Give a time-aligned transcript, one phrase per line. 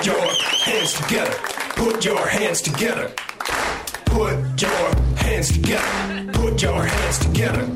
[0.00, 0.32] Put your
[0.64, 1.34] hands together.
[1.76, 3.12] Put your hands together.
[4.06, 6.32] Put your hands together.
[6.32, 7.66] Put your hands together.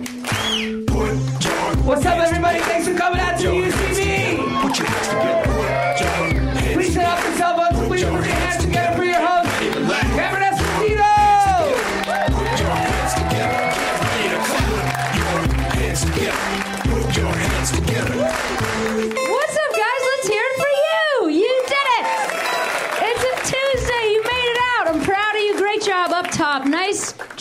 [0.87, 2.61] Put your What's up, everybody?
[2.61, 3.24] Thanks for coming out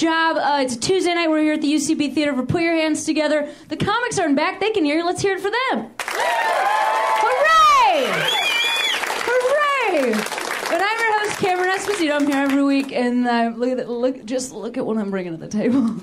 [0.03, 0.35] job.
[0.35, 1.29] Uh, it's a Tuesday night.
[1.29, 3.49] We're here at the UCB Theater for Put Your Hands Together.
[3.69, 4.59] The comics aren't back.
[4.59, 5.05] They can hear you.
[5.05, 5.91] Let's hear it for them.
[7.21, 8.03] Hooray!
[9.23, 10.11] Hooray!
[10.11, 12.15] And I'm your host, Cameron Esposito.
[12.19, 14.25] I'm here every week, and uh, look at the, look.
[14.25, 15.95] Just look at what I'm bringing to the table.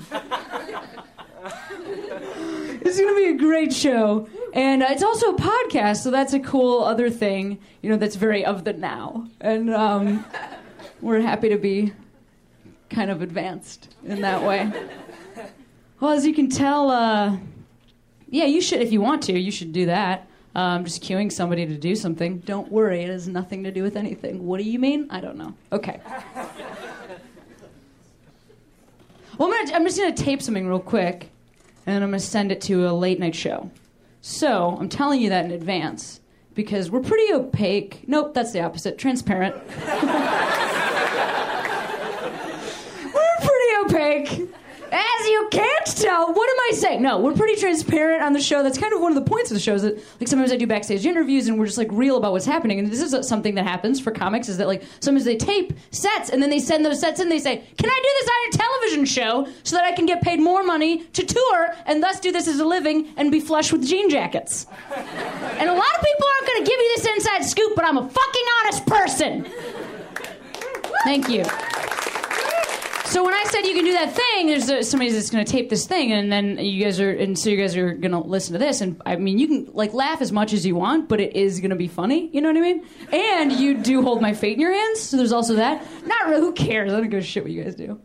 [2.83, 4.27] It's going to be a great show.
[4.53, 8.15] And uh, it's also a podcast, so that's a cool other thing, you know, that's
[8.15, 9.27] very of the now.
[9.39, 10.25] And um,
[11.01, 11.93] we're happy to be
[12.91, 14.71] kind of advanced in that way.
[15.99, 17.37] Well, as you can tell, uh,
[18.29, 20.27] yeah, you should, if you want to, you should do that.
[20.53, 22.39] Um, just cueing somebody to do something.
[22.39, 24.45] Don't worry, it has nothing to do with anything.
[24.45, 25.07] What do you mean?
[25.09, 25.53] I don't know.
[25.71, 26.01] Okay.
[29.37, 31.29] Well, I'm, gonna, I'm just going to tape something real quick,
[31.85, 33.71] and I'm going to send it to a late night show.
[34.21, 36.19] So I'm telling you that in advance
[36.53, 38.03] because we're pretty opaque.
[38.07, 38.97] Nope, that's the opposite.
[38.97, 39.55] Transparent.
[43.13, 43.31] we're
[44.11, 44.49] opaque.
[44.93, 47.01] As you can't tell, what am I saying?
[47.01, 48.61] No, we're pretty transparent on the show.
[48.61, 49.73] That's kind of one of the points of the show.
[49.75, 52.45] Is that like sometimes I do backstage interviews and we're just like real about what's
[52.45, 52.77] happening.
[52.77, 56.29] And this is something that happens for comics is that like sometimes they tape sets
[56.29, 57.29] and then they send those sets in.
[57.29, 60.21] They say, "Can I do this on a television show so that I can get
[60.21, 63.71] paid more money to tour and thus do this as a living and be flush
[63.71, 67.45] with jean jackets?" And a lot of people aren't going to give you this inside
[67.45, 69.47] scoop, but I'm a fucking honest person.
[71.05, 71.45] Thank you.
[73.11, 75.51] So when I said you can do that thing, there's uh somebody that's going to
[75.51, 78.19] tape this thing, and then you guys are, and so you guys are going to
[78.19, 81.09] listen to this, and I mean, you can like laugh as much as you want,
[81.09, 82.29] but it is going to be funny.
[82.31, 82.85] You know what I mean?
[83.11, 85.85] And you do hold my fate in your hands, so there's also that.
[86.05, 86.39] Not really.
[86.39, 86.93] Who cares?
[86.93, 87.99] I don't give a shit what you guys do.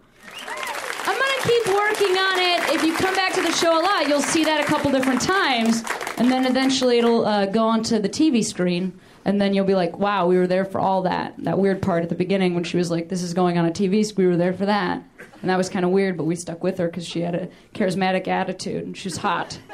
[1.08, 2.74] I'm gonna keep working on it.
[2.74, 5.20] If you come back to the show a lot, you'll see that a couple different
[5.20, 5.84] times,
[6.18, 9.98] and then eventually it'll uh, go onto the TV screen, and then you'll be like,
[9.98, 12.76] "Wow, we were there for all that." That weird part at the beginning when she
[12.76, 15.02] was like, "This is going on a TV screen." We were there for that,
[15.42, 17.48] and that was kind of weird, but we stuck with her because she had a
[17.74, 19.58] charismatic attitude and she was hot.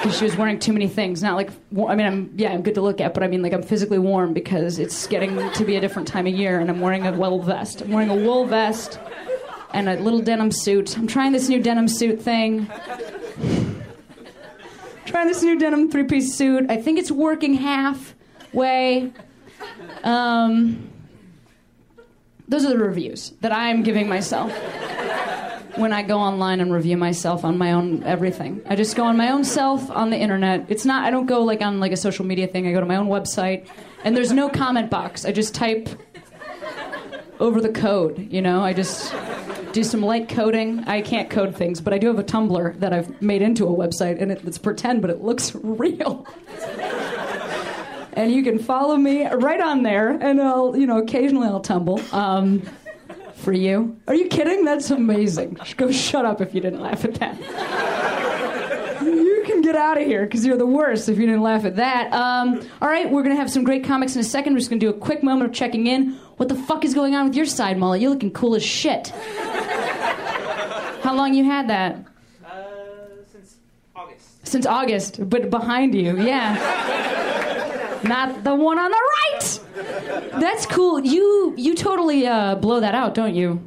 [0.00, 1.22] Because she was wearing too many things.
[1.22, 3.52] Not like, I mean, I'm yeah, I'm good to look at, but I mean, like,
[3.52, 6.80] I'm physically warm because it's getting to be a different time of year, and I'm
[6.80, 7.82] wearing a wool vest.
[7.82, 8.98] I'm wearing a wool vest
[9.74, 10.96] and a little denim suit.
[10.96, 12.66] I'm trying this new denim suit thing.
[15.04, 16.70] trying this new denim three piece suit.
[16.70, 17.52] I think it's working
[18.50, 19.12] halfway.
[20.02, 20.90] Um,
[22.48, 24.52] those are the reviews that I'm giving myself
[25.76, 28.60] when I go online and review myself on my own everything.
[28.66, 30.66] I just go on my own self on the internet.
[30.68, 32.66] It's not I don't go like on like a social media thing.
[32.66, 33.68] I go to my own website
[34.02, 35.24] and there's no comment box.
[35.24, 35.88] I just type
[37.38, 38.62] over the code, you know?
[38.62, 39.14] I just
[39.72, 40.80] do some light coding.
[40.86, 43.70] I can't code things, but I do have a Tumblr that I've made into a
[43.70, 46.26] website and it, it's pretend but it looks real.
[48.14, 52.00] And you can follow me right on there and I'll, you know, occasionally I'll tumble.
[52.12, 52.62] Um,
[53.40, 53.98] for you.
[54.06, 54.64] Are you kidding?
[54.64, 55.58] That's amazing.
[55.76, 57.36] Go shut up if you didn't laugh at that.
[59.02, 61.76] You can get out of here because you're the worst if you didn't laugh at
[61.76, 62.12] that.
[62.12, 64.52] Um, all right, we're going to have some great comics in a second.
[64.52, 66.12] We're just going to do a quick moment of checking in.
[66.36, 68.00] What the fuck is going on with your side mullet?
[68.00, 69.08] You're looking cool as shit.
[71.02, 72.04] How long you had that?
[72.44, 72.50] Uh,
[73.32, 73.56] since
[73.96, 74.46] August.
[74.46, 77.39] Since August, but behind you, yeah.
[78.04, 80.40] Not the one on the right.
[80.40, 81.00] That's cool.
[81.00, 83.60] You you totally uh, blow that out, don't you?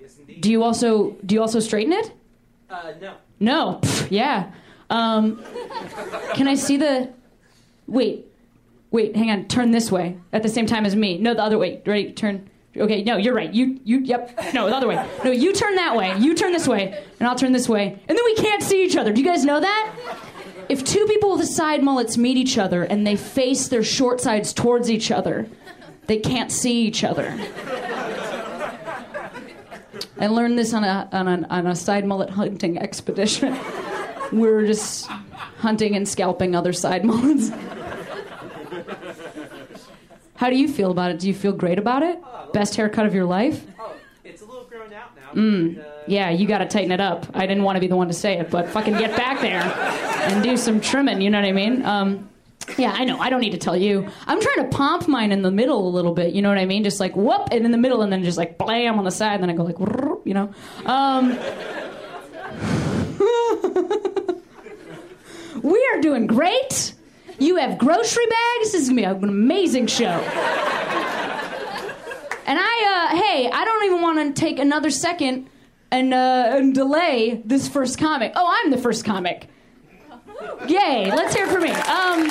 [0.00, 0.40] Yes, indeed.
[0.40, 2.12] Do you also do you also straighten it?
[2.70, 3.14] Uh, no.
[3.40, 3.78] No.
[3.82, 4.50] Pff, yeah.
[4.90, 5.42] Um,
[6.34, 7.10] can I see the?
[7.86, 8.26] Wait,
[8.90, 9.14] wait.
[9.16, 9.46] Hang on.
[9.48, 11.18] Turn this way at the same time as me.
[11.18, 11.82] No, the other way.
[11.84, 12.12] Ready?
[12.12, 12.48] Turn.
[12.76, 13.02] Okay.
[13.02, 13.52] No, you're right.
[13.52, 13.98] You you.
[13.98, 14.54] Yep.
[14.54, 15.06] No, the other way.
[15.24, 16.16] No, you turn that way.
[16.18, 18.96] You turn this way, and I'll turn this way, and then we can't see each
[18.96, 19.12] other.
[19.12, 19.94] Do you guys know that?
[20.68, 24.52] If two people with side mullets meet each other and they face their short sides
[24.52, 25.46] towards each other,
[26.06, 27.38] they can't see each other.
[30.18, 33.56] I learned this on a on a, on a side mullet hunting expedition.
[34.32, 35.06] we were just
[35.58, 37.50] hunting and scalping other side mullets.
[40.36, 41.18] How do you feel about it?
[41.18, 42.18] Do you feel great about it?
[42.52, 43.64] Best haircut of your life?
[43.78, 43.94] Oh,
[44.24, 45.23] it's a little grown out now.
[45.34, 45.84] Mm.
[46.06, 47.26] Yeah, you got to tighten it up.
[47.34, 49.62] I didn't want to be the one to say it, but fucking get back there
[49.62, 51.20] and do some trimming.
[51.20, 51.84] You know what I mean?
[51.84, 52.28] Um,
[52.78, 53.18] Yeah, I know.
[53.18, 54.06] I don't need to tell you.
[54.26, 56.34] I'm trying to pomp mine in the middle a little bit.
[56.34, 56.82] You know what I mean?
[56.84, 59.34] Just like whoop, and in the middle, and then just like blam on the side,
[59.34, 59.78] and then I go like,
[60.24, 60.52] you know.
[60.86, 61.38] Um,
[65.62, 66.94] we are doing great.
[67.38, 68.72] You have grocery bags.
[68.72, 70.20] This is gonna be an amazing show.
[72.46, 75.48] And I, uh, hey, I don't even want to take another second
[75.90, 78.32] and uh, and delay this first comic.
[78.34, 79.48] Oh, I'm the first comic.
[80.68, 81.10] Yay!
[81.10, 81.70] Let's hear it for me.
[81.70, 82.28] Um,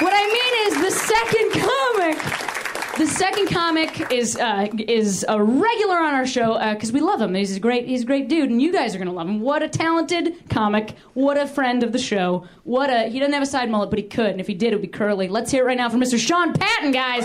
[0.00, 2.50] what I mean is the second comic.
[2.98, 7.34] The second comic is uh, is a regular on our show because we love him.
[7.34, 9.40] He's a great he's a great dude, and you guys are gonna love him.
[9.40, 10.94] What a talented comic!
[11.14, 12.46] What a friend of the show!
[12.64, 14.72] What a he doesn't have a side mullet, but he could, and if he did,
[14.72, 15.28] it would be curly.
[15.28, 16.18] Let's hear it right now from Mr.
[16.18, 17.24] Sean Patton, guys.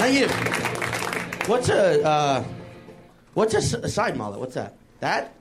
[0.00, 0.28] Thank you.
[1.46, 2.44] What's a uh,
[3.34, 4.40] what's a, side mullet?
[4.40, 4.74] What's that?
[5.00, 5.34] That?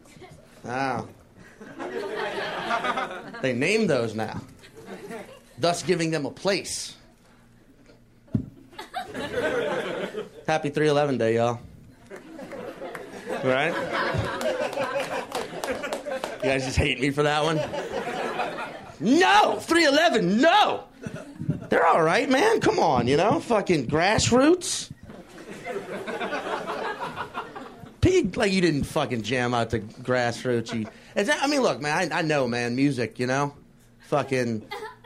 [0.66, 1.08] Oh.
[3.42, 4.42] They name those now,
[5.58, 6.94] thus giving them a place.
[10.46, 11.62] Happy 311 Day, y'all.
[13.42, 13.74] Right?
[16.44, 17.62] You guys just hate me for that one?
[19.00, 19.58] No!
[19.62, 20.84] 311, no!
[21.70, 22.60] They're all right, man.
[22.62, 24.92] Come on, you know, fucking grassroots.
[28.02, 30.90] Pig, like you didn't fucking jam out the grassroots.
[31.14, 33.54] That, I mean, look, man, I, I know, man, music, you know,
[34.08, 34.66] fucking,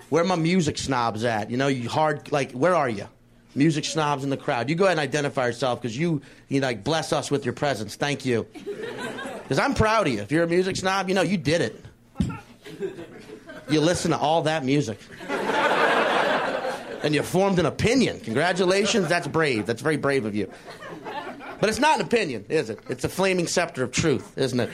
[0.10, 1.50] where my music snobs at?
[1.50, 3.08] You know, you hard, like, where are you?
[3.56, 4.70] Music snobs in the crowd.
[4.70, 7.96] You go ahead and identify yourself because you, you like, bless us with your presence.
[7.96, 8.48] Thank you.
[8.54, 10.22] Because I'm proud of you.
[10.22, 11.86] If you're a music snob, you know, you did it.
[13.70, 15.00] You listen to all that music
[17.04, 18.20] and you formed an opinion.
[18.22, 19.66] Congratulations, that's brave.
[19.66, 20.50] That's very brave of you.
[21.60, 22.80] But it's not an opinion, is it?
[22.90, 24.70] It's a flaming scepter of truth, isn't it?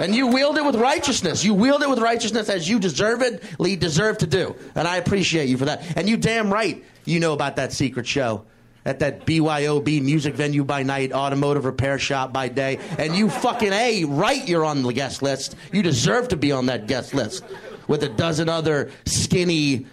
[0.00, 1.44] And you wield it with righteousness.
[1.44, 4.54] You wield it with righteousness as you deservedly deserve to do.
[4.74, 5.96] And I appreciate you for that.
[5.96, 8.44] And you damn right you know about that secret show.
[8.84, 12.78] At that BYOB music venue by night, automotive repair shop by day.
[12.96, 15.56] And you fucking A, right, you're on the guest list.
[15.72, 17.44] You deserve to be on that guest list
[17.88, 19.86] with a dozen other skinny,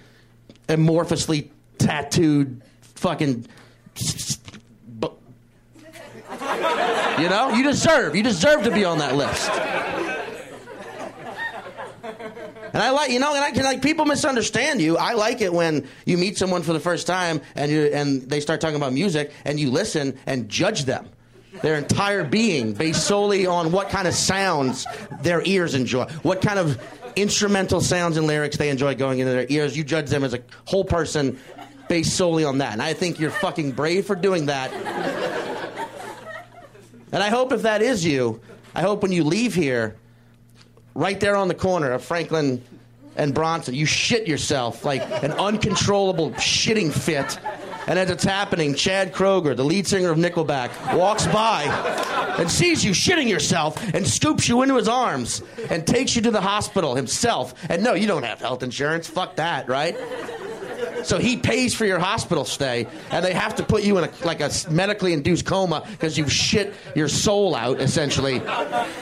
[0.67, 3.47] amorphously tattooed fucking.
[7.17, 8.15] You know, you deserve.
[8.15, 9.49] You deserve to be on that list.
[12.73, 14.97] And I like, you know, and I can like people misunderstand you.
[14.97, 18.41] I like it when you meet someone for the first time and you and they
[18.41, 21.07] start talking about music and you listen and judge them.
[21.61, 24.85] Their entire being based solely on what kind of sounds
[25.21, 26.81] their ears enjoy, what kind of
[27.15, 29.77] instrumental sounds and lyrics they enjoy going into their ears.
[29.77, 31.39] You judge them as a whole person
[31.87, 32.73] based solely on that.
[32.73, 34.73] And I think you're fucking brave for doing that.
[37.11, 38.41] And I hope if that is you,
[38.73, 39.95] I hope when you leave here,
[40.93, 42.61] right there on the corner of Franklin
[43.15, 47.39] and Bronson, you shit yourself like an uncontrollable shitting fit.
[47.87, 51.63] And as it's happening, Chad Kroeger, the lead singer of Nickelback, walks by
[52.39, 56.31] and sees you shitting yourself and scoops you into his arms and takes you to
[56.31, 57.53] the hospital himself.
[57.69, 59.07] And no, you don't have health insurance.
[59.07, 59.95] Fuck that, right?
[61.03, 64.11] So he pays for your hospital stay, and they have to put you in a,
[64.25, 68.41] like a medically induced coma because you've shit your soul out, essentially.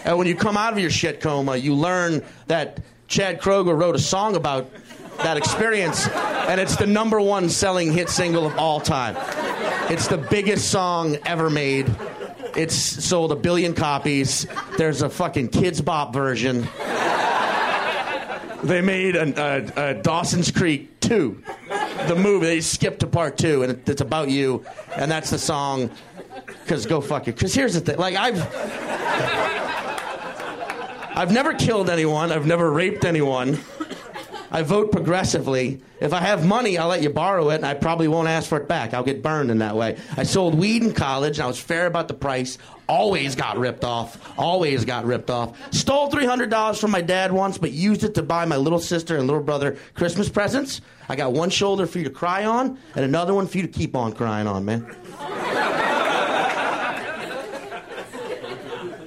[0.04, 3.96] And when you come out of your shit coma, you learn that Chad Kroeger wrote
[3.96, 4.70] a song about
[5.18, 9.16] that experience, and it's the number one selling hit single of all time.
[9.90, 11.94] It's the biggest song ever made.
[12.56, 14.48] It's sold a billion copies.
[14.78, 16.68] There's a fucking Kidz Bop version.
[18.64, 21.44] They made a, a, a Dawson's Creek 2,
[22.08, 22.46] the movie.
[22.46, 24.66] They skipped to part two, and it, it's about you,
[24.96, 25.92] and that's the song.
[26.46, 27.36] Because go fuck it.
[27.36, 27.98] Because here's the thing.
[27.98, 28.40] Like I've,
[31.16, 32.32] I've never killed anyone.
[32.32, 33.60] I've never raped anyone.
[34.54, 35.82] I vote progressively.
[36.00, 38.60] If I have money, I'll let you borrow it, and I probably won't ask for
[38.60, 38.94] it back.
[38.94, 39.98] I'll get burned in that way.
[40.16, 42.60] I sold weed in college, and I was fair about the price.
[42.88, 44.20] Always got ripped off.
[44.38, 45.58] Always got ripped off.
[45.74, 49.26] Stole $300 from my dad once, but used it to buy my little sister and
[49.26, 50.82] little brother Christmas presents.
[51.10, 53.70] I got one shoulder for you to cry on, and another one for you to
[53.70, 54.96] keep on crying on, man.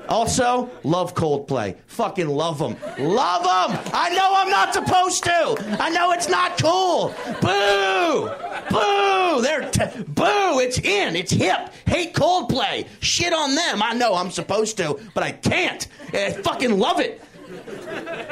[0.08, 1.76] Also, love Coldplay.
[1.86, 2.76] Fucking love them.
[2.98, 3.92] Love them!
[3.92, 5.56] I know I'm not supposed to!
[5.80, 7.14] I know it's not cool!
[7.40, 8.30] Boo!
[8.70, 9.42] Boo!
[9.42, 10.60] They're t- boo!
[10.60, 11.16] It's in!
[11.16, 11.70] It's hip!
[11.86, 12.86] Hate Coldplay!
[13.00, 13.82] Shit on them!
[13.82, 15.86] I know I'm supposed to, but I can't!
[16.12, 17.20] I fucking love it!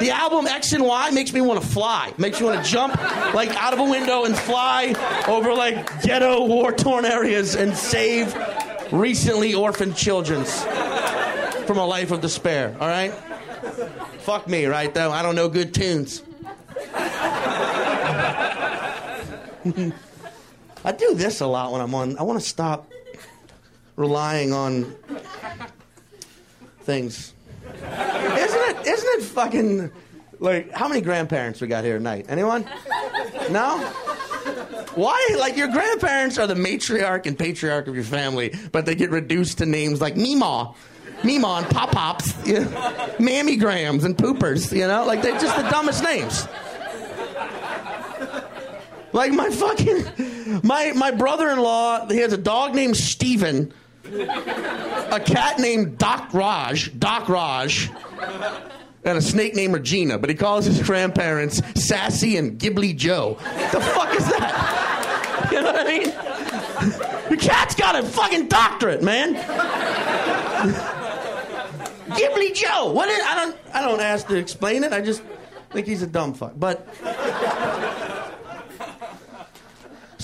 [0.01, 2.13] The album X and Y makes me want to fly.
[2.19, 2.97] Makes me want to jump
[3.33, 4.95] like out of a window and fly
[5.29, 8.35] over like ghetto war torn areas and save
[8.93, 10.65] recently orphaned children's.
[11.67, 12.77] From a life of despair.
[12.81, 13.13] All right.
[14.21, 14.93] Fuck me, right?
[14.93, 16.23] Though I don't know good tunes.
[20.85, 22.19] I do this a lot when I'm on.
[22.19, 22.91] I want to stop
[23.97, 24.95] relying on
[26.81, 27.33] things.
[27.65, 28.87] Isn't it?
[28.87, 29.91] Isn't it fucking
[30.39, 32.27] like how many grandparents we got here tonight?
[32.29, 32.69] Anyone?
[33.51, 33.79] No.
[34.95, 35.37] Why?
[35.39, 39.59] Like your grandparents are the matriarch and patriarch of your family, but they get reduced
[39.59, 40.75] to names like Meemaw,
[41.23, 42.67] And Pop Pops, you know,
[43.19, 44.73] Mammygrams and Poopers.
[44.77, 46.47] You know, like they're just the dumbest names.
[49.13, 53.73] Like my fucking my my brother-in-law, he has a dog named Steven,
[54.05, 57.91] a cat named Doc Raj, Doc Raj,
[59.05, 63.39] and a snake named Regina, but he calls his grandparents Sassy and Ghibli Joe.
[63.71, 65.49] The fuck is that?
[65.53, 66.09] You know what I mean?
[67.31, 69.35] The cat's got a fucking doctorate, man.
[72.15, 72.93] Ghibli Joe.
[72.93, 74.93] What is I don't I don't ask to explain it.
[74.93, 75.23] I just
[75.71, 76.53] think he's a dumb fuck.
[76.57, 76.87] But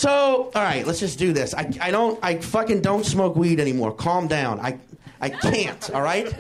[0.01, 1.53] so, all right, let's just do this.
[1.53, 3.93] I, I don't, I fucking don't smoke weed anymore.
[3.93, 4.59] Calm down.
[4.59, 4.79] I,
[5.21, 5.91] I can't.
[5.91, 6.35] All right,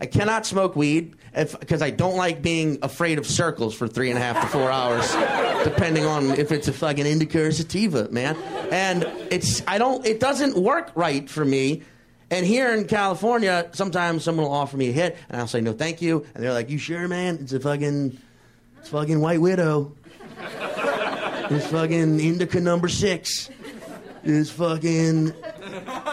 [0.00, 4.18] I cannot smoke weed because I don't like being afraid of circles for three and
[4.18, 5.08] a half to four hours,
[5.62, 8.36] depending on if it's a fucking indica or sativa, man.
[8.72, 11.82] And it's, I don't, it doesn't work right for me.
[12.30, 15.72] And here in California, sometimes someone will offer me a hit, and I'll say no,
[15.72, 16.26] thank you.
[16.34, 17.38] And they're like, "You sure, man?
[17.40, 18.18] It's a fucking,
[18.80, 19.92] it's fucking White Widow."
[21.48, 23.48] It's fucking indica number six.
[24.24, 25.32] It's fucking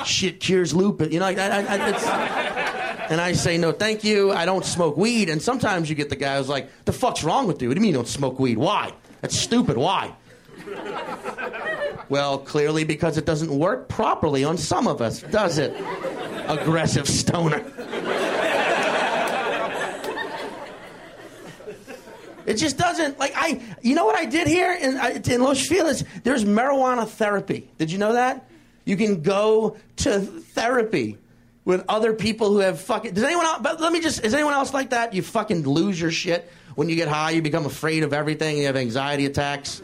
[0.05, 1.11] shit cures lupus.
[1.11, 4.31] You know, like, I, I, and I say no, thank you.
[4.31, 5.29] I don't smoke weed.
[5.29, 7.69] And sometimes you get the guy who's like, "The fuck's wrong with you?
[7.69, 8.59] What do you mean you don't smoke weed?
[8.59, 8.93] Why?
[9.21, 9.77] That's stupid.
[9.77, 10.13] Why?"
[12.09, 15.73] Well, clearly because it doesn't work properly on some of us, does it?
[16.47, 17.63] Aggressive stoner.
[22.45, 23.61] It just doesn't like I.
[23.81, 24.97] You know what I did here in
[25.31, 26.03] in Los Feliz?
[26.23, 27.69] There's marijuana therapy.
[27.77, 28.49] Did you know that?
[28.85, 31.17] You can go to therapy
[31.63, 33.13] with other people who have fucking.
[33.13, 33.59] Does anyone else?
[33.61, 34.23] But let me just.
[34.23, 35.13] Is anyone else like that?
[35.13, 37.31] You fucking lose your shit when you get high.
[37.31, 38.57] You become afraid of everything.
[38.57, 39.81] You have anxiety attacks.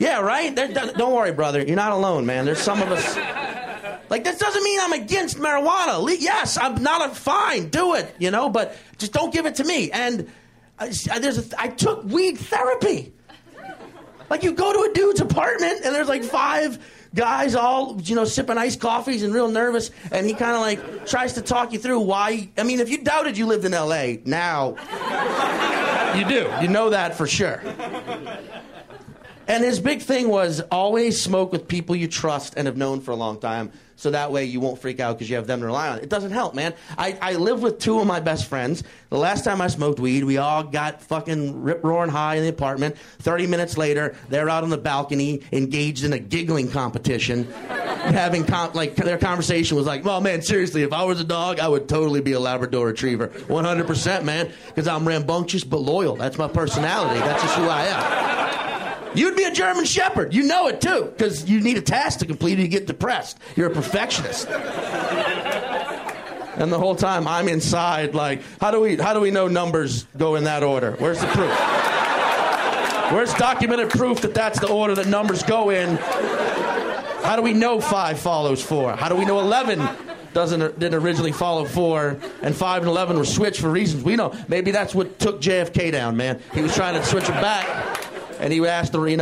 [0.00, 0.54] Yeah, right.
[0.56, 1.62] There, don't don't worry, brother.
[1.62, 2.46] You're not alone, man.
[2.46, 3.16] There's some of us.
[4.08, 6.02] Like this doesn't mean I'm against marijuana.
[6.02, 7.68] Le- Yes, I'm not a fine.
[7.68, 9.90] Do it, you know, but just don't give it to me.
[9.92, 10.28] And
[10.78, 10.88] I,
[11.20, 13.12] there's a, I took weed therapy.
[14.30, 16.78] Like you go to a dude's apartment and there's like five
[17.14, 21.06] guys all you know sipping iced coffees and real nervous, and he kind of like
[21.06, 22.48] tries to talk you through why.
[22.56, 24.76] I mean, if you doubted you lived in L.A., now
[26.16, 26.50] you do.
[26.62, 27.62] You know that for sure.
[29.50, 33.10] And his big thing was always smoke with people you trust and have known for
[33.10, 35.66] a long time, so that way you won't freak out because you have them to
[35.66, 35.98] rely on.
[35.98, 36.72] It doesn't help, man.
[36.96, 38.84] I, I live with two of my best friends.
[39.08, 42.48] The last time I smoked weed, we all got fucking rip roaring high in the
[42.48, 42.96] apartment.
[43.18, 47.50] 30 minutes later, they're out on the balcony engaged in a giggling competition.
[48.00, 51.58] having com- like their conversation was like, "Well, man, seriously, if I was a dog,
[51.58, 56.14] I would totally be a Labrador Retriever, 100%, man, because I'm rambunctious but loyal.
[56.14, 57.18] That's my personality.
[57.18, 58.40] That's just who I am."
[59.14, 60.32] You'd be a German Shepherd.
[60.34, 63.38] You know it too, because you need a task to complete or you get depressed.
[63.56, 64.48] You're a perfectionist.
[66.56, 70.04] And the whole time I'm inside, like, how do we how do we know numbers
[70.16, 70.92] go in that order?
[70.98, 71.50] Where's the proof?
[73.12, 75.96] Where's documented proof that that's the order that numbers go in?
[75.96, 78.94] How do we know five follows four?
[78.94, 79.88] How do we know eleven
[80.32, 84.34] doesn't didn't originally follow four and five and eleven were switched for reasons we know?
[84.48, 86.40] Maybe that's what took JFK down, man.
[86.52, 87.66] He was trying to switch it back,
[88.40, 89.16] and he asked the you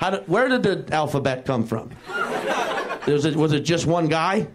[0.00, 1.90] how did, where did the alphabet come from?
[3.06, 4.48] Was it, was it just one guy?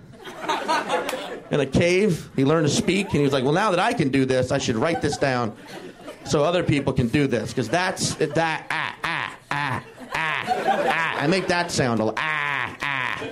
[1.52, 2.30] in a cave.
[2.36, 4.52] He learned to speak, and he was like, "Well, now that I can do this,
[4.52, 5.56] I should write this down,
[6.24, 9.84] so other people can do this, because that's that ah ah ah
[10.16, 10.44] ah
[10.88, 11.18] ah.
[11.20, 13.26] I make that sound a ah ah ah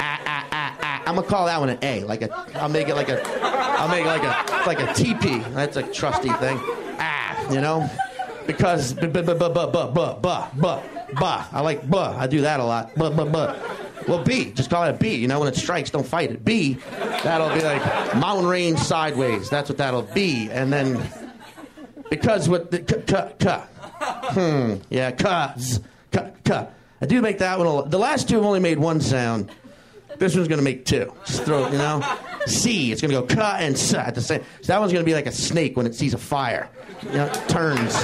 [0.00, 1.02] ah ah ah.
[1.06, 2.46] I'm gonna call that one an A, like a.
[2.54, 3.22] I'll make it like a.
[3.42, 5.54] I'll make it like a like a TP.
[5.54, 6.58] That's a trusty thing.
[6.98, 7.88] Ah, you know,
[8.48, 8.96] because
[11.52, 11.96] i like b.
[11.96, 12.94] I do that a lot.
[12.96, 13.30] B b b.
[14.08, 14.52] Well, B.
[14.52, 15.14] Just call it a B.
[15.16, 16.42] You know, when it strikes, don't fight it.
[16.42, 16.78] B.
[17.22, 17.82] That'll be like
[18.16, 19.50] mountain range sideways.
[19.50, 20.48] That's what that'll be.
[20.50, 21.06] And then,
[22.08, 23.62] because with the k, k, k.
[24.00, 24.76] Hmm.
[24.88, 25.10] Yeah.
[27.00, 27.66] I do make that one.
[27.66, 29.50] A, the last two have only made one sound.
[30.16, 31.12] This one's gonna make two.
[31.26, 32.02] Just throw, it, you know.
[32.46, 32.90] C.
[32.90, 34.42] It's gonna go ka and s at the same.
[34.62, 36.70] So that one's gonna be like a snake when it sees a fire.
[37.04, 37.94] You know, turns.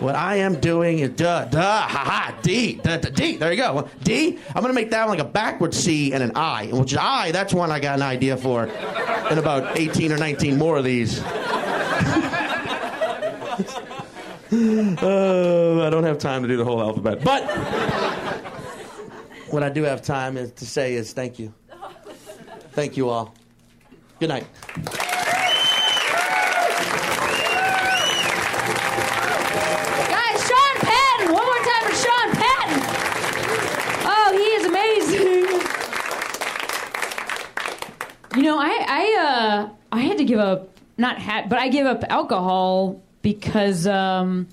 [0.00, 3.36] What I am doing is duh, duh, ha ha, D, duh, duh, D.
[3.36, 3.86] There you go.
[4.02, 4.38] D.
[4.54, 7.32] I'm gonna make that one like a backward C and an I, which is I.
[7.32, 11.20] That's one I got an idea for, and about 18 or 19 more of these.
[11.20, 11.26] Uh,
[15.86, 17.42] I don't have time to do the whole alphabet, but
[19.50, 21.52] what I do have time is to say is thank you,
[22.72, 23.34] thank you all.
[24.18, 24.46] Good night.
[39.40, 44.48] Uh I had to give up not hat, but I gave up alcohol because um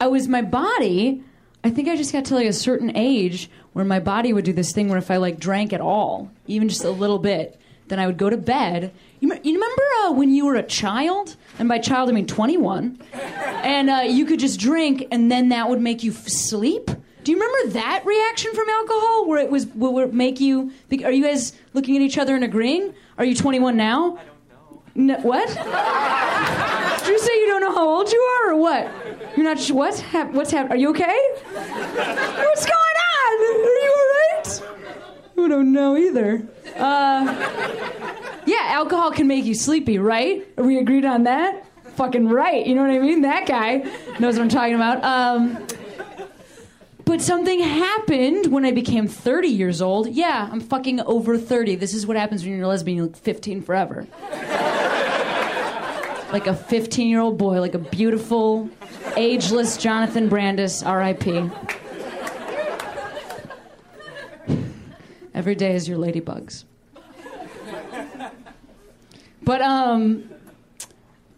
[0.00, 1.22] I was my body.
[1.62, 4.52] I think I just got to like a certain age where my body would do
[4.52, 7.98] this thing where if I like drank at all, even just a little bit, then
[7.98, 8.92] I would go to bed.
[9.20, 11.36] You, you remember uh, when you were a child?
[11.58, 12.98] And by child, I mean 21.
[13.14, 16.90] And uh, you could just drink, and then that would make you f- sleep?
[17.24, 20.72] Do you remember that reaction from alcohol where it was it make you
[21.02, 22.94] are you guys looking at each other and agreeing?
[23.18, 24.16] Are you 21 now?
[24.16, 24.82] I don't know.
[24.96, 25.48] No, what?
[26.98, 28.90] Did you say you don't know how old you are, or what?
[29.36, 29.58] You're not.
[29.60, 29.98] sure What?
[29.98, 30.72] Hap- what's happening?
[30.72, 31.18] Are you okay?
[31.52, 33.40] What's going on?
[33.40, 34.62] Are you all right?
[35.36, 36.46] I don't know either.
[36.76, 40.46] Uh, yeah, alcohol can make you sleepy, right?
[40.56, 41.66] Are we agreed on that?
[41.96, 42.66] Fucking right.
[42.66, 43.22] You know what I mean?
[43.22, 43.78] That guy
[44.18, 45.04] knows what I'm talking about.
[45.04, 45.66] Um,
[47.04, 50.08] but something happened when I became 30 years old.
[50.08, 51.76] Yeah, I'm fucking over 30.
[51.76, 52.96] This is what happens when you're a lesbian.
[52.96, 54.06] You look 15 forever
[56.34, 58.68] like a 15 year old boy, like a beautiful,
[59.16, 61.48] ageless Jonathan Brandis, RIP.
[65.32, 66.64] Every day is your ladybugs.
[69.42, 70.28] But um,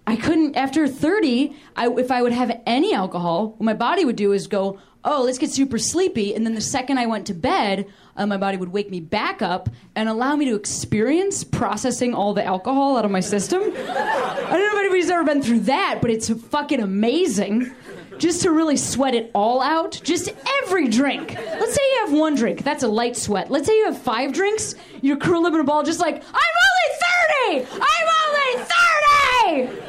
[0.06, 1.56] I couldn't after 30.
[1.74, 5.22] I, if I would have any alcohol, what my body would do is go, "Oh,
[5.24, 7.86] let's get super sleepy," and then the second I went to bed,
[8.16, 12.34] uh, my body would wake me back up and allow me to experience processing all
[12.34, 13.62] the alcohol out of my system.
[13.62, 17.72] I don't know if anybody's ever been through that, but it's fucking amazing.
[18.18, 21.34] Just to really sweat it all out, just every drink.
[21.34, 23.50] Let's say you have one drink, that's a light sweat.
[23.50, 27.52] Let's say you have five drinks, you're curled up in a ball, just like, I'm
[27.52, 27.66] only 30!
[27.74, 29.85] I'm only 30!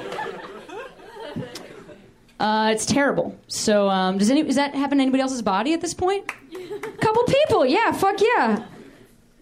[2.39, 3.37] Uh, it's terrible.
[3.47, 6.27] So, um, does any does that happen to anybody else's body at this point?
[7.01, 8.65] Couple people, yeah, fuck yeah.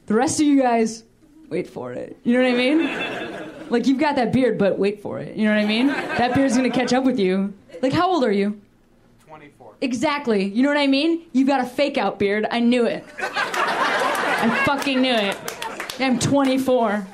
[0.05, 1.03] The rest of you guys,
[1.49, 2.17] wait for it.
[2.23, 3.69] You know what I mean?
[3.69, 5.35] Like you've got that beard, but wait for it.
[5.35, 5.87] You know what I mean?
[5.87, 7.53] That beard's gonna catch up with you.
[7.81, 8.61] Like, how old are you?
[9.25, 9.73] 24.
[9.81, 10.45] Exactly.
[10.45, 11.23] You know what I mean?
[11.33, 12.45] You've got a fake out beard.
[12.49, 13.03] I knew it.
[13.19, 15.37] I fucking knew it.
[15.99, 17.07] I'm 24.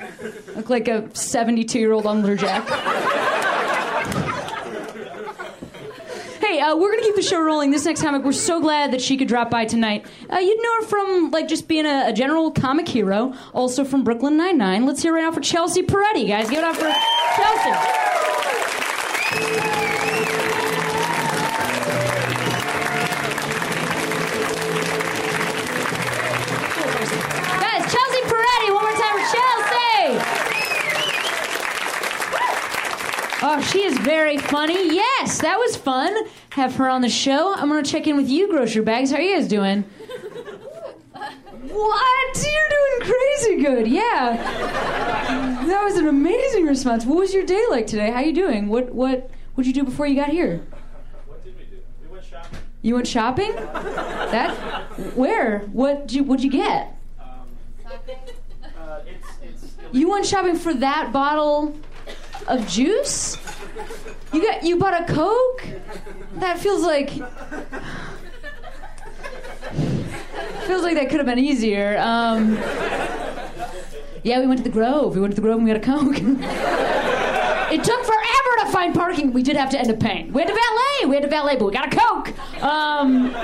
[0.56, 2.68] Look like a 72 year old lumberjack.
[6.40, 7.70] Hey, uh, we're gonna keep the show rolling.
[7.72, 10.06] This next comic, we're so glad that she could drop by tonight.
[10.32, 14.04] Uh, you'd know her from like just being a, a general comic hero, also from
[14.04, 14.86] Brooklyn Nine Nine.
[14.86, 16.48] Let's hear it right now for Chelsea Peretti, guys.
[16.48, 16.92] Give it up for
[19.32, 19.81] Chelsea.
[33.54, 34.94] Oh, she is very funny.
[34.94, 36.16] Yes, that was fun.
[36.50, 37.52] Have her on the show.
[37.54, 39.10] I'm gonna check in with you, grocery bags.
[39.10, 39.82] How are you guys doing?
[41.12, 42.36] What?
[42.42, 43.88] You're doing crazy good.
[43.88, 44.36] Yeah.
[45.66, 47.04] That was an amazing response.
[47.04, 48.10] What was your day like today?
[48.10, 48.68] How are you doing?
[48.68, 50.64] What what what'd you do before you got here?
[51.26, 51.82] What did we do?
[52.02, 52.58] We went shopping.
[52.80, 53.52] You went shopping?
[53.54, 54.54] That
[55.14, 55.58] where?
[55.72, 56.96] What you what'd you get?
[57.84, 61.76] Uh, it's, it's You went shopping for that bottle
[62.46, 63.36] of juice?
[64.32, 65.64] You got you bought a Coke?
[66.34, 67.10] That feels like
[70.66, 71.98] feels like that could have been easier.
[71.98, 72.56] Um,
[74.22, 75.14] yeah, we went to the Grove.
[75.14, 76.16] We went to the Grove and we got a Coke.
[77.72, 79.32] it took forever to find parking.
[79.32, 80.32] We did have to end up paying.
[80.32, 81.08] We had to valet.
[81.08, 82.62] We had to valet, but we got a Coke.
[82.62, 83.36] Um,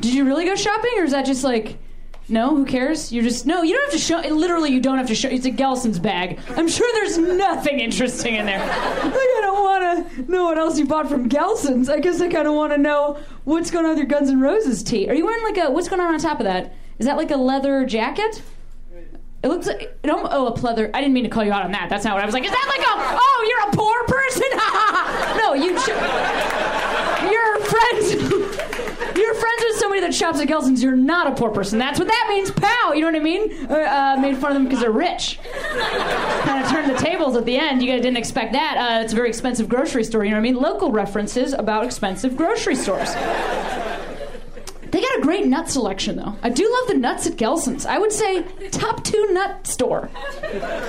[0.00, 1.78] did you really go shopping, or is that just like?
[2.28, 3.12] No, who cares?
[3.12, 3.62] You're just no.
[3.62, 4.18] You don't have to show.
[4.34, 5.28] Literally, you don't have to show.
[5.28, 6.38] It's a Gelson's bag.
[6.50, 8.58] I'm sure there's nothing interesting in there.
[8.58, 11.88] Like, I don't want to know what else you bought from Gelson's.
[11.88, 14.40] I guess I kind of want to know what's going on with your Guns N'
[14.40, 15.08] Roses tee.
[15.10, 15.70] Are you wearing like a?
[15.70, 16.74] What's going on on top of that?
[16.98, 18.42] Is that like a leather jacket?
[19.42, 20.88] It looks like oh a pleather.
[20.94, 21.90] I didn't mean to call you out on that.
[21.90, 22.44] That's not what I was like.
[22.44, 24.48] Is that like a oh you're a poor person?
[25.42, 25.76] no, you.
[25.80, 25.88] Sh-
[27.30, 28.31] you're friends.
[30.00, 30.82] That shops at Gelson's.
[30.82, 31.78] You're not a poor person.
[31.78, 32.50] That's what that means.
[32.50, 32.92] Pow.
[32.92, 33.66] You know what I mean?
[33.70, 35.38] Uh, uh, made fun of them because they're rich.
[35.72, 37.82] kind of turned the tables at the end.
[37.82, 38.76] You guys didn't expect that.
[38.76, 40.24] Uh, it's a very expensive grocery store.
[40.24, 40.56] You know what I mean?
[40.56, 43.14] Local references about expensive grocery stores.
[44.92, 46.36] They got a great nut selection, though.
[46.42, 47.86] I do love the nuts at Gelson's.
[47.86, 50.10] I would say top two nut store.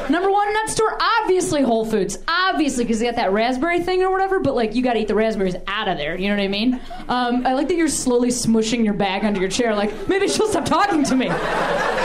[0.10, 2.20] Number one nut store, obviously Whole Foods.
[2.28, 5.08] Obviously, because they got that raspberry thing or whatever, but like you got to eat
[5.08, 6.18] the raspberries out of there.
[6.18, 6.82] You know what I mean?
[7.08, 10.50] Um, I like that you're slowly smushing your bag under your chair, like maybe she'll
[10.50, 11.28] stop talking to me.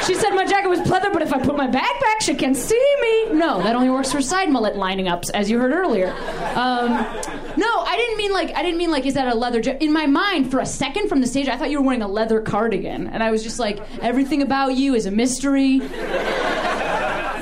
[0.06, 2.54] She said my jacket was pleather, but if I put my bag back, she can
[2.54, 3.32] see me.
[3.32, 6.10] No, that only works for side mullet lining ups, as you heard earlier.
[6.54, 6.90] Um,
[7.56, 9.82] no, I didn't mean like I didn't mean like is that a leather jacket?
[9.82, 12.08] In my mind, for a second from the stage, I thought you were wearing a
[12.08, 15.80] leather cardigan, and I was just like, everything about you is a mystery.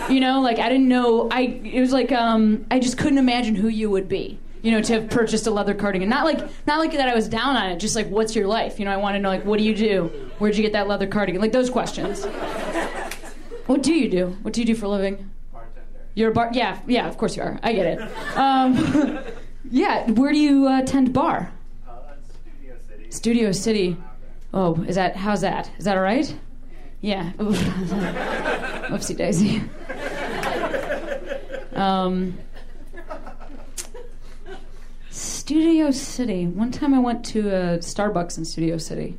[0.09, 1.29] You know, like I didn't know.
[1.31, 4.39] I it was like um, I just couldn't imagine who you would be.
[4.63, 6.09] You know, to have purchased a leather cardigan.
[6.09, 7.09] Not like not like that.
[7.09, 7.81] I was down on it.
[7.81, 8.79] Just like, what's your life?
[8.79, 10.05] You know, I want to know like, what do you do?
[10.39, 11.41] Where'd you get that leather cardigan?
[11.41, 12.25] Like those questions.
[13.67, 14.37] What do you do?
[14.43, 15.31] What do you do for a living?
[16.15, 16.51] You're a bar.
[16.53, 17.09] Yeah, yeah.
[17.09, 17.59] Of course you are.
[17.63, 18.37] I get it.
[18.37, 19.19] Um,
[19.71, 20.09] yeah.
[20.13, 21.53] Where do you uh, tend bar?
[22.31, 23.11] Studio City.
[23.11, 23.97] Studio City.
[24.57, 25.71] Oh, is that how's that?
[25.77, 26.35] Is that all right?
[27.03, 27.33] Yeah.
[28.89, 29.61] Oopsie daisy.
[31.75, 32.39] Um,
[35.11, 36.47] Studio City.
[36.47, 39.19] One time I went to a Starbucks in Studio City,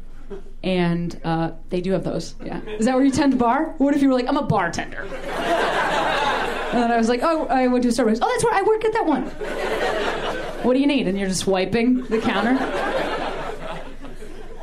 [0.63, 2.33] and uh, they do have those.
[2.43, 2.59] Yeah.
[2.65, 3.75] Is that where you tend to bar?
[3.77, 5.03] What if you were like, I'm a bartender?
[5.03, 8.17] And then I was like, oh, I went to a Starbucks.
[8.23, 9.25] Oh, that's where I work at that one.
[10.63, 11.07] What do you need?
[11.07, 12.55] And you're just wiping the counter.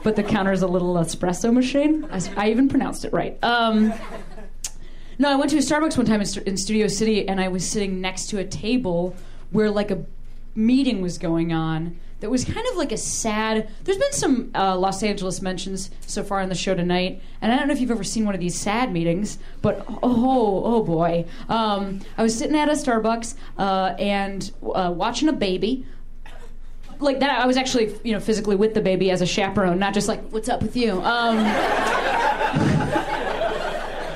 [0.04, 2.06] But the counter is a little espresso machine.
[2.12, 3.42] I, I even pronounced it right.
[3.42, 3.92] Um,
[5.18, 7.68] no, I went to a Starbucks one time in, in Studio City, and I was
[7.68, 9.16] sitting next to a table
[9.50, 10.04] where like a
[10.54, 13.68] meeting was going on that was kind of like a sad.
[13.84, 17.56] There's been some uh, Los Angeles mentions so far on the show tonight, and I
[17.56, 21.26] don't know if you've ever seen one of these sad meetings, but oh, oh boy.
[21.48, 25.86] Um, I was sitting at a Starbucks uh, and uh, watching a baby
[27.04, 29.94] like that I was actually you know physically with the baby as a chaperone, not
[29.94, 31.00] just like what's up with you.
[31.02, 31.38] Um,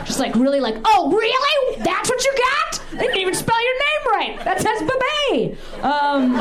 [0.05, 2.83] just like really like oh really that's what you got?
[2.93, 4.45] They didn't even spell your name right.
[4.45, 4.81] That says
[5.31, 5.57] baby.
[5.83, 6.33] Um,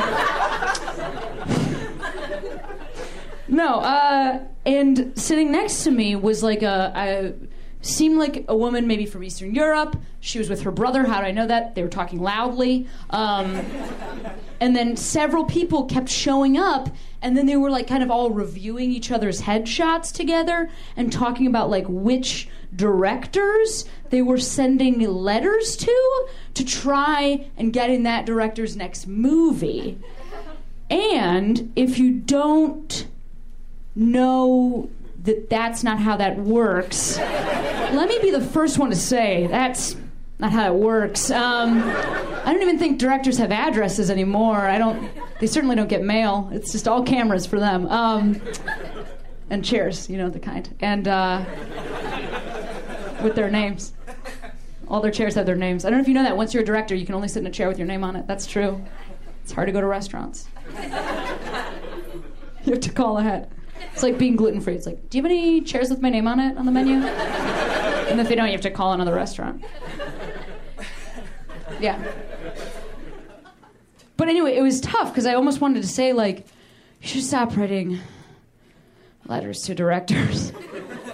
[3.48, 6.94] no, uh, and sitting next to me was like a.
[6.96, 7.34] a
[7.80, 9.96] Seemed like a woman maybe from Eastern Europe.
[10.20, 11.06] She was with her brother.
[11.06, 11.76] How did I know that?
[11.76, 12.88] They were talking loudly.
[13.12, 13.64] Um,
[14.60, 16.90] and then several people kept showing up
[17.22, 21.48] and then they were like kind of all reviewing each other's headshots together and talking
[21.48, 28.26] about like which directors they were sending letters to to try and get in that
[28.26, 29.98] director's next movie.
[30.90, 33.08] And if you don't
[33.96, 34.90] know
[35.24, 39.96] that that's not how that works let me be the first one to say that's
[40.40, 41.32] not how it works.
[41.32, 44.58] Um, I don't even think directors have addresses anymore.
[44.58, 45.10] I don't.
[45.40, 46.50] They certainly don't get mail.
[46.52, 47.88] It's just all cameras for them.
[47.88, 48.42] Um,
[49.50, 51.44] and chairs, you know the kind, and uh,
[53.24, 53.94] with their names.
[54.90, 55.84] All their chairs have their names.
[55.84, 56.38] I don't know if you know that.
[56.38, 58.16] Once you're a director, you can only sit in a chair with your name on
[58.16, 58.26] it.
[58.26, 58.82] That's true.
[59.44, 60.48] It's hard to go to restaurants.
[60.82, 60.90] you
[62.72, 63.50] have to call ahead.
[63.92, 64.76] It's like being gluten free.
[64.76, 66.96] It's like, do you have any chairs with my name on it on the menu?
[66.96, 69.64] And if they don't, you have to call another restaurant.
[71.80, 72.02] Yeah.
[74.18, 76.48] But anyway, it was tough because I almost wanted to say, like,
[77.02, 78.00] you should stop writing
[79.26, 80.52] letters to directors.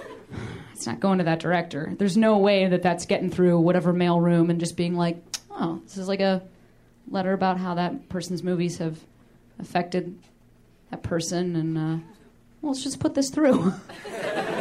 [0.74, 1.94] it's not going to that director.
[1.98, 5.22] There's no way that that's getting through whatever mail room and just being like,
[5.52, 6.42] oh, this is like a
[7.10, 9.00] letter about how that person's movies have
[9.60, 10.18] affected
[10.90, 12.04] that person, and uh,
[12.62, 13.74] well, let's just put this through.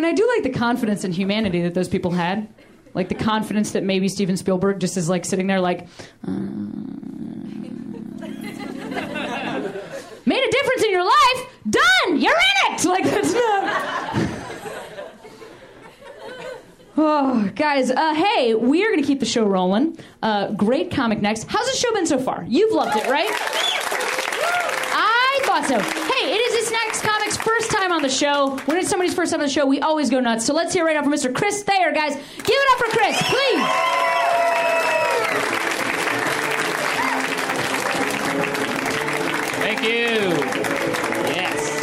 [0.00, 2.48] mean, I do like the confidence in humanity that those people had.
[2.94, 5.86] Like the confidence that maybe Steven Spielberg just is like sitting there, like,
[6.26, 6.30] uh,
[10.24, 11.46] made a difference in your life.
[11.68, 12.20] Done.
[12.20, 12.84] You're in it.
[12.84, 14.28] Like that's not.
[17.00, 19.96] Oh, guys, uh, hey, we are going to keep the show rolling.
[20.20, 21.44] Uh, great comic next.
[21.44, 22.44] How's the show been so far?
[22.48, 24.27] You've loved it, right?
[25.58, 25.90] I thought so.
[26.14, 28.56] Hey, it is this next comic's first time on the show.
[28.66, 30.44] When it's somebody's first time on the show, we always go nuts.
[30.44, 31.34] So let's hear it right now for Mr.
[31.34, 32.14] Chris Thayer, guys.
[32.14, 33.64] Give it up for Chris, please.
[39.58, 40.30] Thank you.
[41.34, 41.74] Yes.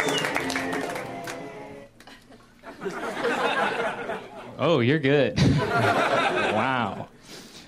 [4.58, 5.38] Oh, you're good.
[5.60, 7.08] wow.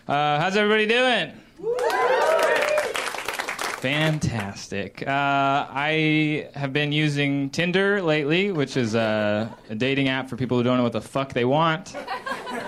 [0.09, 2.18] Uh, how's everybody doing?
[3.81, 5.07] Fantastic.
[5.07, 10.57] Uh, I have been using Tinder lately, which is a, a dating app for people
[10.57, 11.95] who don't know what the fuck they want.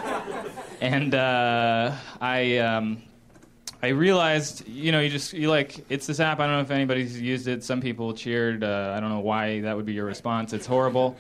[0.81, 3.03] and uh, I um,
[3.83, 6.39] I realized, you know, you just you like it's this app.
[6.39, 7.65] I don't know if anybody's used it.
[7.65, 8.63] Some people cheered.
[8.63, 10.53] Uh, I don't know why that would be your response.
[10.53, 11.17] It's horrible.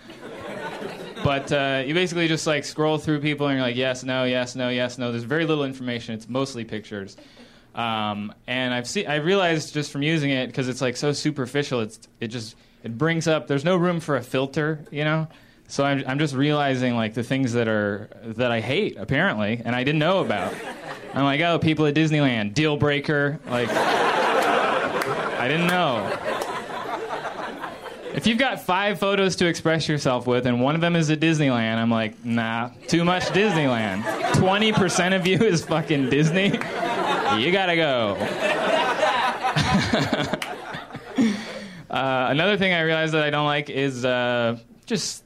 [1.24, 4.54] But uh, you basically just like scroll through people and you're like, yes, no, yes,
[4.54, 5.10] no, yes, no.
[5.10, 6.14] There's very little information.
[6.14, 7.16] It's mostly pictures.
[7.74, 11.80] Um, and I've seen, I realized just from using it because it's like so superficial.
[11.80, 13.46] It's it just it brings up.
[13.46, 15.28] There's no room for a filter, you know.
[15.68, 19.76] So I'm I'm just realizing like the things that are that I hate apparently, and
[19.76, 20.52] I didn't know about.
[21.14, 23.40] I'm like, oh, people at Disneyland, deal breaker.
[23.46, 26.16] Like, I didn't know.
[28.14, 31.20] If you've got five photos to express yourself with, and one of them is at
[31.20, 34.02] Disneyland, I'm like, nah, too much Disneyland.
[34.02, 36.58] 20% of you is fucking Disney.
[37.38, 38.16] You gotta go.
[41.90, 45.24] uh, another thing I realized that I don't like is uh, just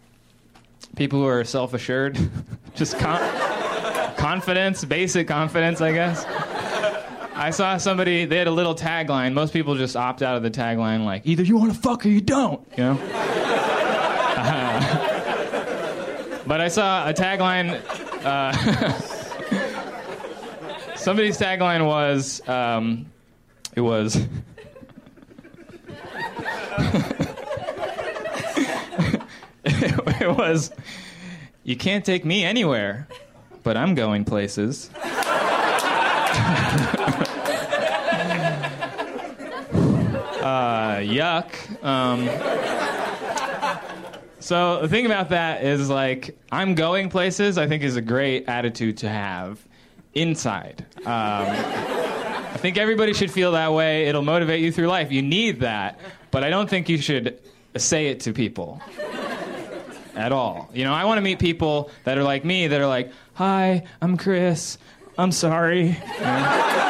[0.97, 2.19] people who are self assured.
[2.75, 3.21] just con-
[4.17, 6.25] confidence, basic confidence, I guess.
[7.37, 9.33] I saw somebody, they had a little tagline.
[9.33, 12.09] Most people just opt out of the tagline, like, either you want to fuck or
[12.09, 12.99] you don't, you know?
[14.37, 17.81] Uh, but I saw a tagline.
[21.05, 23.13] Somebody's tagline was, um,
[23.77, 24.17] it was,
[29.67, 30.71] it was,
[31.63, 33.07] you can't take me anywhere,
[33.63, 34.89] but I'm going places.
[34.97, 35.11] uh,
[41.03, 41.85] yuck.
[41.85, 42.31] Um,
[44.41, 47.59] so the thing about that is like I'm going places.
[47.59, 49.63] I think is a great attitude to have
[50.15, 50.85] inside.
[50.99, 54.07] Um, I think everybody should feel that way.
[54.07, 55.11] It'll motivate you through life.
[55.13, 55.99] You need that,
[56.31, 57.39] but I don't think you should
[57.77, 58.81] say it to people
[60.15, 60.71] at all.
[60.73, 63.85] You know, I want to meet people that are like me, that are like, "Hi,
[64.01, 64.79] I'm Chris.
[65.19, 66.71] I'm sorry." You know?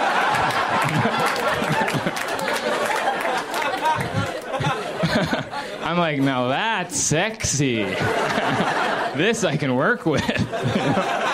[5.84, 7.84] I'm like, now that's sexy.
[9.16, 10.24] this I can work with.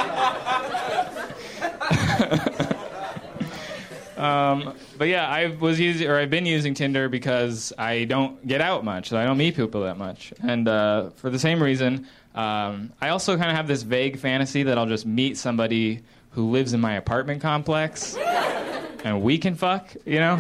[4.17, 8.61] um, but yeah, I was using, or I've been using Tinder because I don't get
[8.61, 12.07] out much, so I don't meet people that much, and uh, for the same reason,
[12.35, 16.51] um, I also kind of have this vague fantasy that I'll just meet somebody who
[16.51, 18.17] lives in my apartment complex,
[19.05, 20.37] and we can fuck, you know,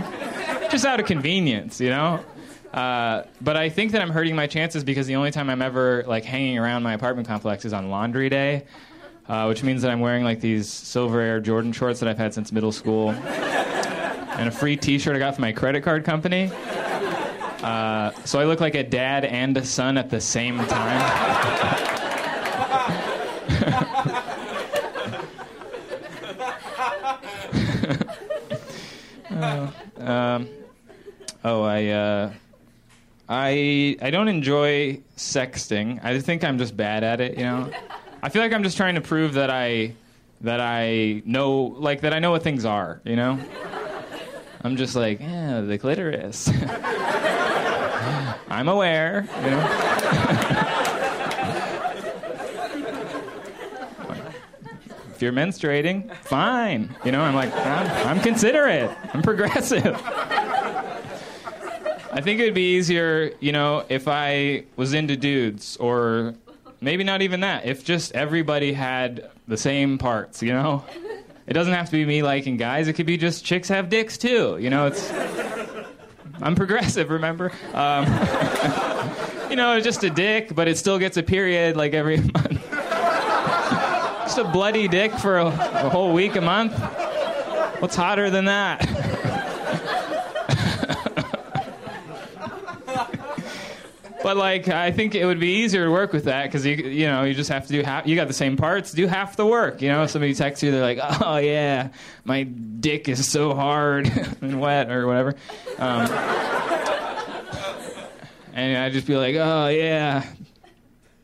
[0.71, 2.25] just out of convenience, you know.
[2.73, 6.05] Uh, but I think that I'm hurting my chances because the only time I'm ever
[6.07, 8.65] like hanging around my apartment complex is on laundry day,
[9.31, 12.35] uh, which means that I'm wearing like these silver Air Jordan shorts that I've had
[12.35, 16.51] since middle school, and a free T-shirt I got from my credit card company.
[17.63, 21.47] Uh, so I look like a dad and a son at the same time.
[29.31, 30.49] Uh, um,
[31.45, 31.87] oh, I.
[31.87, 32.33] Uh,
[33.27, 36.05] I I don't enjoy sexting.
[36.05, 37.71] I think I'm just bad at it, you know.
[38.23, 39.95] I feel like I'm just trying to prove that I
[40.43, 43.39] that I know like that I know what things are, you know?
[44.63, 46.49] I'm just like, yeah, the clitoris.
[48.49, 49.61] I'm aware, you know.
[55.15, 56.95] if you're menstruating, fine.
[57.05, 58.91] You know, I'm like, I'm, I'm considerate.
[59.15, 59.99] I'm progressive.
[62.13, 66.35] I think it would be easier, you know, if I was into dudes, or
[66.81, 67.67] maybe not even that.
[67.67, 70.85] If just everybody had the same parts, you know.
[71.47, 72.87] It doesn't have to be me liking guys.
[72.87, 74.57] It could be just chicks have dicks too.
[74.61, 75.13] You know, it's.
[76.43, 77.53] I'm progressive, remember?
[77.75, 78.05] Um,
[79.51, 82.71] you know, just a dick, but it still gets a period like every month.
[84.23, 86.73] just a bloody dick for a, a whole week, a month.
[87.81, 88.87] What's hotter than that?
[94.23, 97.07] But like, I think it would be easier to work with that because you, you
[97.07, 98.07] know, you just have to do half.
[98.07, 99.81] You got the same parts, do half the work.
[99.81, 101.89] You know, somebody texts you, they're like, "Oh yeah,
[102.25, 104.09] my dick is so hard
[104.43, 105.35] and wet or whatever,"
[105.79, 106.07] um,
[108.53, 110.27] and I'd just be like, "Oh yeah,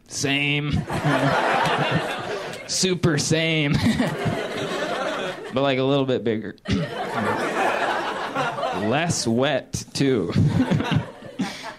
[0.08, 0.72] same,
[2.66, 3.74] super same,"
[5.52, 6.56] but like a little bit bigger,
[8.88, 10.32] less wet too.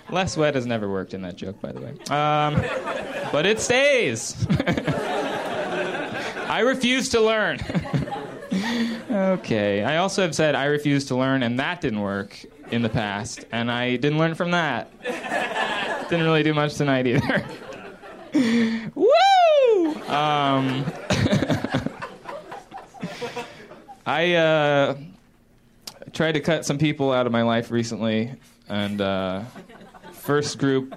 [0.10, 1.92] Less wet has never worked in that joke, by the way.
[2.10, 2.62] Um,
[3.32, 4.48] but it stays.
[6.50, 7.60] I refuse to learn.
[9.12, 9.84] okay.
[9.84, 12.38] I also have said I refuse to learn, and that didn't work
[12.72, 14.90] in the past, and I didn't learn from that.
[16.10, 17.46] didn't really do much tonight either.
[18.96, 19.94] Woo!
[20.08, 20.86] Um,
[24.06, 24.98] I uh,
[26.14, 28.34] tried to cut some people out of my life recently,
[28.70, 29.42] and uh,
[30.28, 30.94] first group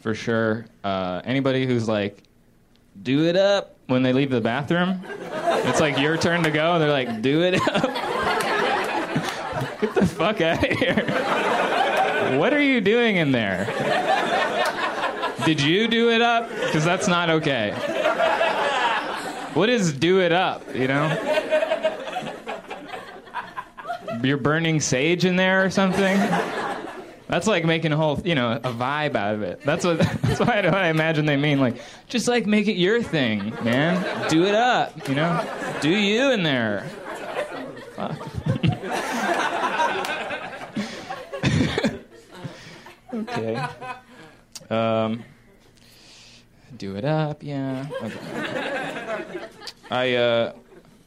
[0.00, 0.64] for sure.
[0.82, 2.22] Uh, anybody who's like,
[3.02, 5.04] "Do it up" when they leave the bathroom.
[5.64, 7.82] It's like your turn to go, and they're like, "Do it up."
[9.80, 11.04] Get the fuck out of here.
[12.38, 13.66] What are you doing in there?
[15.44, 16.48] Did you do it up?
[16.48, 17.72] Because that's not okay.
[19.52, 21.10] What is do it up, you know?
[24.22, 26.16] You're burning sage in there or something?
[27.32, 29.62] That's like making a whole, you know, a vibe out of it.
[29.62, 29.98] That's what.
[30.22, 34.28] That's why I, I imagine they mean like, just like make it your thing, man.
[34.28, 35.42] Do it up, you know.
[35.80, 36.86] Do you in there?
[43.14, 43.62] Okay.
[44.70, 45.22] Um,
[46.78, 47.86] do it up, yeah.
[48.02, 49.46] Okay.
[49.90, 50.52] I uh,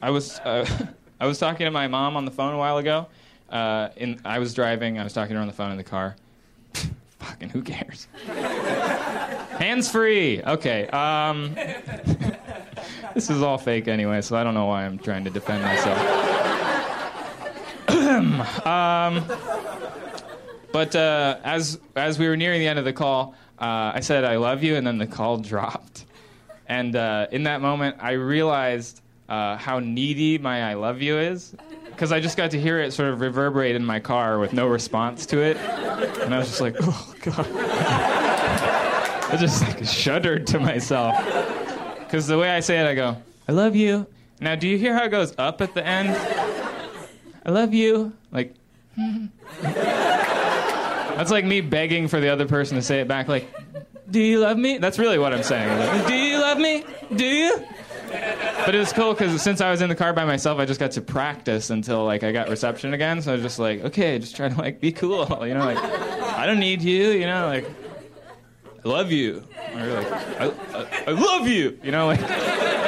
[0.04, 0.68] I was uh,
[1.20, 3.08] I was talking to my mom on the phone a while ago.
[3.56, 5.00] Uh, in I was driving.
[5.00, 6.18] I was talking to her on the phone in the car.
[7.20, 8.10] Fucking who cares?
[8.26, 10.44] Hands free.
[10.44, 10.88] Okay.
[10.88, 11.54] Um,
[13.14, 15.98] this is all fake anyway, so I don't know why I'm trying to defend myself.
[18.66, 19.24] um,
[20.74, 24.26] but uh, as as we were nearing the end of the call, uh, I said
[24.26, 26.04] I love you, and then the call dropped.
[26.68, 31.56] And uh, in that moment, I realized uh, how needy my "I love you" is,
[31.96, 34.68] because I just got to hear it sort of reverberate in my car with no
[34.68, 37.48] response to it, and I was just like, "Oh God!"
[39.32, 41.16] I just like shuddered to myself,
[42.00, 44.06] because the way I say it, I go, "I love you."
[44.42, 46.10] Now, do you hear how it goes up at the end?
[47.46, 48.14] I love you.
[48.32, 48.54] Like.
[51.16, 53.50] That's like me begging for the other person to say it back, like,
[54.12, 55.80] "Do you love me?" That's really what I'm saying.
[55.80, 56.84] Like, Do you love me?
[57.16, 57.66] Do you?
[58.66, 60.80] But it was cool because since I was in the car by myself, I just
[60.80, 63.22] got to practice until like I got reception again.
[63.22, 65.78] So I was just like, okay, just try to like be cool, you know, like
[65.78, 67.70] I don't need you, you know, like
[68.84, 69.44] I love you,
[69.76, 72.20] or like I, I, I love you, you know, like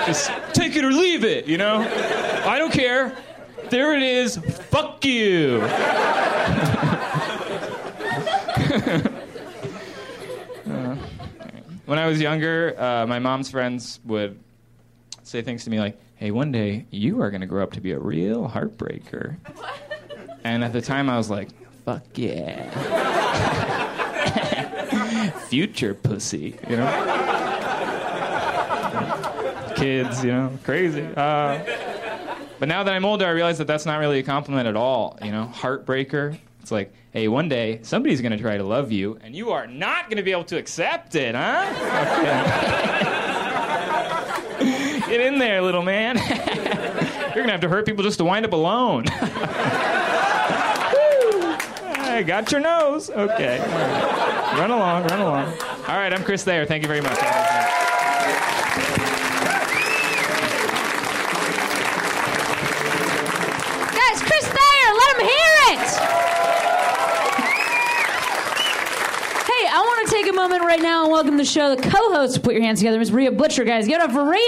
[0.08, 1.80] just take it or leave it, you know.
[2.46, 3.16] I don't care.
[3.70, 4.38] There it is.
[4.38, 5.60] Fuck you.
[11.86, 14.40] when I was younger, uh, my mom's friends would
[15.28, 17.82] say things to me like, "Hey, one day you are going to grow up to
[17.82, 19.36] be a real heartbreaker."
[20.44, 21.50] And at the time, I was like,
[21.86, 22.70] "Fuck yeah,
[25.50, 27.24] future pussy," you know.
[29.76, 31.04] Kids, you know, crazy.
[31.16, 31.60] Uh,
[32.60, 35.20] but now that I'm older, I realize that that's not really a compliment at all.
[35.24, 36.38] You know, heartbreaker.
[36.62, 39.68] It's like, hey, one day somebody's going to try to love you, and you are
[39.68, 43.04] not going to be able to accept it, huh?
[45.08, 46.17] Get in there, little man.
[46.28, 49.06] You're going to have to hurt people just to wind up alone.
[52.17, 53.10] I got your nose.
[53.10, 53.60] Okay.
[53.60, 54.58] Right.
[54.60, 55.54] Run along, run along.
[55.88, 56.65] All right, I'm Chris Thayer.
[56.65, 57.17] Thank you very much.
[70.21, 72.41] Take a moment right now and welcome to the show the co-host.
[72.41, 73.88] Put your hands together, Miss Rhea Butcher, guys.
[73.88, 74.39] Get up for Rhea.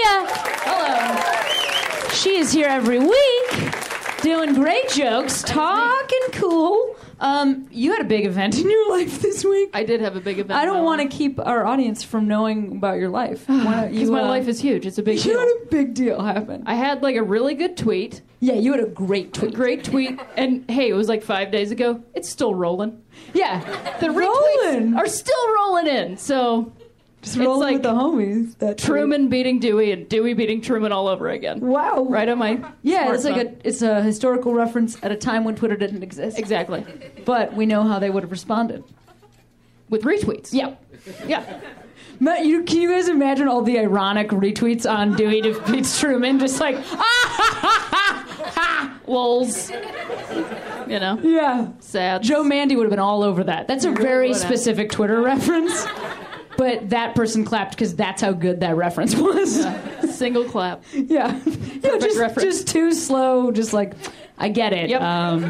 [0.66, 2.10] Hello.
[2.12, 6.96] She is here every week, doing great jokes, talking cool.
[7.20, 9.70] Um, you had a big event in your life this week.
[9.74, 10.58] I did have a big event.
[10.58, 13.46] I don't want to keep our audience from knowing about your life.
[13.46, 14.86] because my life is huge.
[14.86, 15.38] It's a big You deal.
[15.40, 16.62] had a big deal happen.
[16.66, 19.54] I had like a really good tweet, Yeah, you had a great a tweet.
[19.54, 22.02] great tweet, and hey, it was like five days ago.
[22.14, 23.02] It's still rolling.
[23.34, 23.60] Yeah,
[24.00, 24.92] The Rolling.
[24.92, 26.16] retweets are still rolling in.
[26.16, 26.72] So
[27.22, 28.58] Just it's rolling like with the homies.
[28.58, 28.86] That tweet.
[28.86, 31.60] Truman beating Dewey and Dewey beating Truman all over again.
[31.60, 32.04] Wow.
[32.08, 35.54] Right on my Yeah, it's like a it's a historical reference at a time when
[35.54, 36.38] Twitter didn't exist.
[36.38, 36.84] exactly
[37.26, 38.84] But we know how they would have responded.
[39.90, 40.50] with retweets.
[40.52, 40.76] Yeah.
[41.26, 41.60] yeah.
[42.22, 46.38] Matt, you, can you guys imagine all the ironic retweets on Dewey defeats Truman?
[46.38, 49.00] Just like, ah, ha, ha, ha, ha.
[49.06, 49.70] Lols.
[50.86, 51.68] You know, Yeah.
[51.80, 52.22] sad.
[52.22, 53.68] Joe Mande would have been all over that.
[53.68, 55.86] That's a very specific Twitter reference.
[56.56, 59.66] But that person clapped because that's how good that reference was.
[60.16, 60.82] Single clap.
[60.92, 61.40] Yeah.
[61.46, 62.42] yeah just, reference.
[62.42, 63.50] just too slow.
[63.50, 63.94] Just like,
[64.38, 64.90] I get it.
[64.90, 65.00] Yep.
[65.00, 65.42] Um,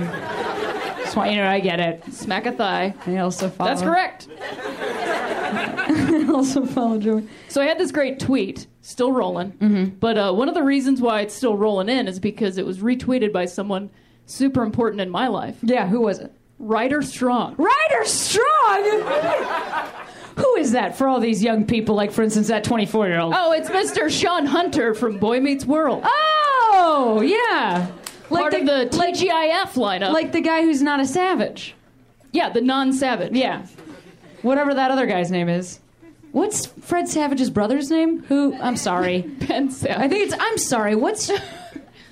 [1.11, 2.05] just want you know I get it.
[2.13, 2.95] Smack a thigh.
[3.07, 3.71] I also follow.
[3.71, 4.29] That's correct.
[4.41, 7.29] I also follow Joey.
[7.49, 9.53] So I had this great tweet, still rolling.
[9.53, 9.97] Mm-hmm.
[9.99, 12.79] But uh, one of the reasons why it's still rolling in is because it was
[12.79, 13.91] retweeted by someone
[14.27, 15.57] super important in my life.
[15.63, 16.33] Yeah, who was it?
[16.59, 17.57] Ryder Strong.
[17.57, 19.03] Ryder Strong.
[20.41, 21.95] who is that for all these young people?
[21.95, 23.35] Like, for instance, that 24 year old.
[23.37, 24.11] Oh, it's Mr.
[24.11, 26.03] Shawn Hunter from Boy Meets World.
[26.05, 27.89] Oh, yeah.
[28.31, 30.13] Like part the- of the TGIF lineup.
[30.13, 31.75] Like the guy who's not a savage.
[32.33, 33.33] yeah, the non-savage.
[33.33, 33.67] Yeah.
[34.43, 35.81] Whatever that other guy's name is.
[36.33, 38.23] What's Fred Savage's brother's name?
[38.25, 38.55] Who?
[38.55, 39.23] I'm sorry.
[39.49, 39.99] Ben Savage.
[39.99, 40.35] I think it's.
[40.41, 40.95] I'm sorry.
[40.95, 41.31] What's?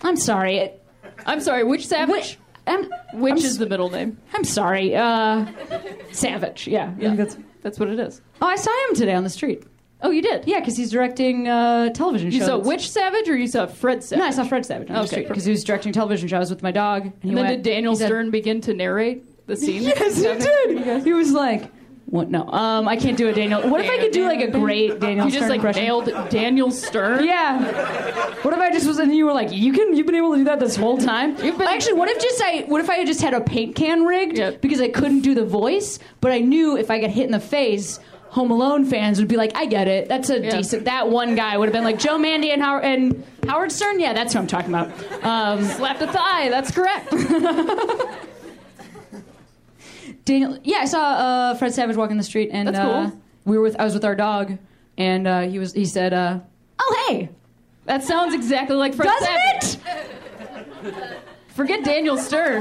[0.02, 0.56] I'm sorry.
[0.58, 0.84] It-
[1.24, 1.62] I'm sorry.
[1.64, 2.14] Which savage?
[2.14, 2.38] Which?
[2.66, 4.18] I'm, Which I'm, is the middle name?
[4.34, 4.94] I'm sorry.
[4.94, 5.46] Uh,
[6.12, 6.66] Savage.
[6.68, 6.92] Yeah.
[6.98, 7.26] I Yeah,
[7.62, 7.78] that's.
[7.78, 8.20] what it is.
[8.42, 9.64] Oh, I saw him today on the street.
[10.00, 10.46] Oh, you did.
[10.46, 12.34] Yeah, because he's directing uh, television shows.
[12.34, 12.48] You shows.
[12.64, 14.20] saw Witch savage, or you saw Fred Savage?
[14.20, 16.50] No, I saw Fred Savage on the Okay, street because he was directing television shows
[16.50, 17.02] with my dog.
[17.06, 19.82] And, he And then went, did Daniel he said- Stern begin to narrate the scene?
[19.98, 21.02] Yes, he did.
[21.04, 21.64] He was like,
[22.10, 22.30] "What?
[22.30, 23.68] No, um, I can't do a Daniel.
[23.68, 25.82] What if I could do like a great Daniel You just Stern like impression?
[25.84, 27.24] nailed Daniel Stern.
[27.24, 28.34] Yeah.
[28.42, 30.38] What if I just was and you were like, you can you've been able to
[30.38, 31.36] do that this whole time?
[31.44, 33.74] You've been- Actually, what if just I what if I had just had a paint
[33.76, 34.60] can rigged Yep.
[34.60, 37.40] because I couldn't do the voice, but I knew if I got hit in the
[37.40, 38.00] face.
[38.32, 40.06] Home Alone fans would be like, I get it.
[40.06, 40.50] That's a Yeah.
[40.50, 40.84] decent.
[40.84, 43.98] That one guy would have been like Joe Mande and Howard and Howard Stern.
[44.00, 44.90] Yeah, that's who I'm talking about.
[45.24, 46.50] Um, Slapped a thigh.
[46.50, 47.10] That's correct.
[50.28, 53.10] Daniel, yeah, I saw uh, Fred Savage walking the street, and That's uh,
[53.46, 54.58] we were with I was with our dog,
[54.98, 56.40] and uh, he was he said, uh,
[56.78, 57.30] "Oh hey,
[57.86, 59.78] That sounds exactly like Fred doesn't Savage.
[60.84, 62.60] it?" Forget Daniel Stern.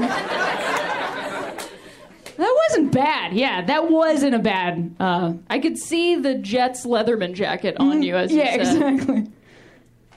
[2.38, 3.34] That wasn't bad.
[3.34, 4.94] Yeah, that wasn't a bad.
[4.98, 9.26] Uh, I could see the Jets Leatherman jacket on you as you yeah, said exactly.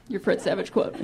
[0.07, 0.95] your Fred Savage quote.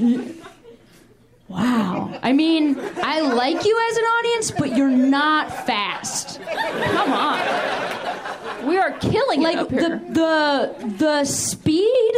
[1.50, 2.20] Wow.
[2.22, 6.42] I mean, I like you as an audience, but you're not fast.
[6.42, 8.68] Come on.
[8.68, 12.14] We are killing it Like the the the speed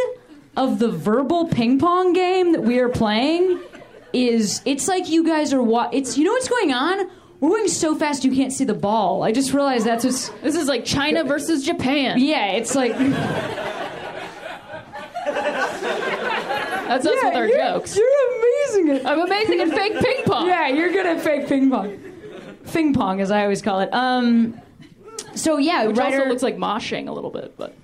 [0.58, 3.60] of the verbal ping pong game that we are playing
[4.14, 7.08] is it's like you guys are wa- it's you know what's going on?
[7.40, 9.22] We're going so fast you can't see the ball.
[9.22, 12.20] I just realized that's what's This is like China versus Japan.
[12.20, 12.96] yeah, it's like
[16.90, 17.96] That's us with our you're, jokes.
[17.96, 20.48] You're amazing at I'm amazing at fake ping pong.
[20.48, 21.98] Yeah, you're good at fake ping pong.
[22.64, 23.94] Fing pong, as I always call it.
[23.94, 24.60] Um,
[25.36, 26.18] so yeah, Which writer.
[26.18, 27.76] also looks like moshing a little bit, but.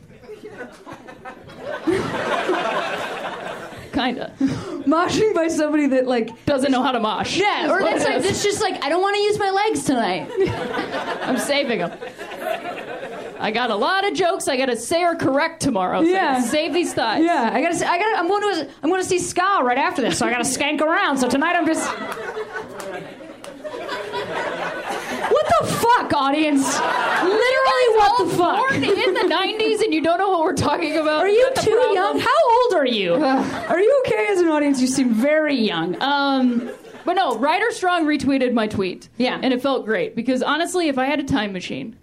[3.94, 4.34] Kinda.
[4.40, 6.46] moshing by somebody that like.
[6.46, 7.38] Doesn't know how to mosh.
[7.38, 10.30] Yeah, or that's like that's just like I don't want to use my legs tonight.
[11.24, 11.92] I'm saving them.
[13.40, 16.02] I got a lot of jokes I gotta say or correct tomorrow.
[16.04, 16.42] So Yeah.
[16.42, 17.24] save these thighs.
[17.24, 17.88] Yeah, I gotta.
[17.90, 18.18] I gotta.
[18.20, 18.72] I'm going to.
[18.84, 21.18] I'm going to see Ska right after this, so I gotta skank around.
[21.18, 21.86] So tonight I'm just.
[25.28, 26.64] What the fuck, audience?
[26.64, 28.70] Literally, what the fuck?
[28.70, 31.20] Born in the 90s and you don't know what we're talking about.
[31.22, 31.94] Are you too problem.
[31.96, 32.20] young?
[32.20, 33.14] How old are you?
[33.16, 34.80] Are you okay as an audience?
[34.82, 36.00] You seem very young.
[36.02, 36.70] Um,
[37.06, 39.10] But no, Ryder Strong retweeted my tweet.
[39.18, 39.40] Yeah.
[39.42, 41.96] And it felt great because honestly, if I had a time machine,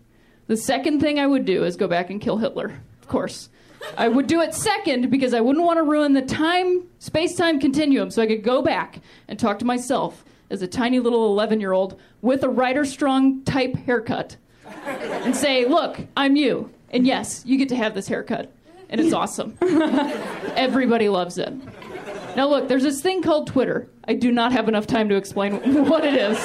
[0.52, 2.78] the second thing I would do is go back and kill Hitler.
[3.00, 3.48] Of course.
[3.96, 7.58] I would do it second because I wouldn't want to ruin the time space time
[7.58, 11.58] continuum so I could go back and talk to myself as a tiny little 11
[11.58, 14.36] year old with a Ryder Strong type haircut
[14.84, 16.70] and say, Look, I'm you.
[16.90, 18.52] And yes, you get to have this haircut.
[18.90, 19.56] And it's awesome.
[20.54, 21.50] Everybody loves it.
[22.36, 23.88] Now, look, there's this thing called Twitter.
[24.04, 25.54] I do not have enough time to explain
[25.86, 26.36] what it is.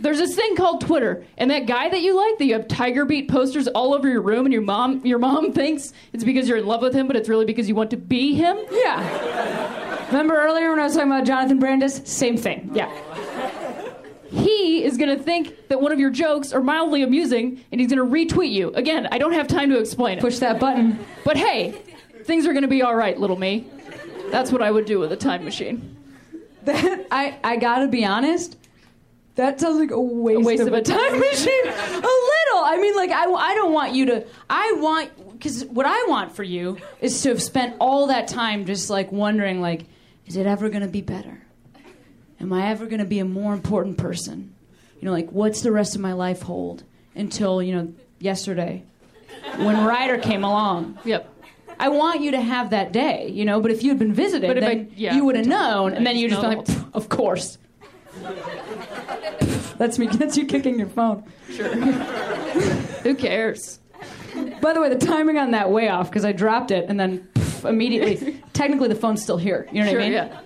[0.00, 3.04] There's this thing called Twitter, and that guy that you like, that you have Tiger
[3.04, 6.58] Beat posters all over your room, and your mom, your mom thinks it's because you're
[6.58, 8.56] in love with him, but it's really because you want to be him.
[8.72, 10.06] yeah.
[10.06, 12.06] Remember earlier when I was talking about Jonathan Brandis?
[12.06, 12.70] Same thing.
[12.74, 12.90] Yeah.
[14.30, 18.04] He is gonna think that one of your jokes are mildly amusing, and he's gonna
[18.04, 18.72] retweet you.
[18.74, 20.20] Again, I don't have time to explain it.
[20.20, 20.98] Push that button.
[21.24, 21.82] But hey,
[22.24, 23.66] things are gonna be all right, little me.
[24.30, 25.96] That's what I would do with a time machine.
[26.64, 28.56] That I I gotta be honest.
[29.40, 31.66] That sounds like a waste, waste of, of a a time machine.
[31.66, 32.62] a little.
[32.62, 34.26] I mean, like I I don't want you to.
[34.50, 38.66] I want because what I want for you is to have spent all that time
[38.66, 39.86] just like wondering, like,
[40.26, 41.40] is it ever gonna be better?
[42.38, 44.54] Am I ever gonna be a more important person?
[45.00, 46.84] You know, like what's the rest of my life hold
[47.14, 48.84] until you know yesterday
[49.56, 50.98] when Ryder came along.
[51.04, 51.34] Yep.
[51.78, 53.58] I want you to have that day, you know.
[53.60, 55.14] But if you had been visited, then I- yeah.
[55.16, 57.56] you would have known, and then you just been like, the whole "Pff, of course.
[59.78, 60.06] That's me.
[60.08, 61.24] That's you kicking your phone.
[61.50, 61.68] Sure.
[63.02, 63.78] Who cares?
[64.60, 67.28] By the way, the timing on that way off because I dropped it and then
[67.64, 68.42] immediately.
[68.52, 69.66] technically, the phone's still here.
[69.72, 70.12] You know what Sure, I mean?
[70.12, 70.40] yeah.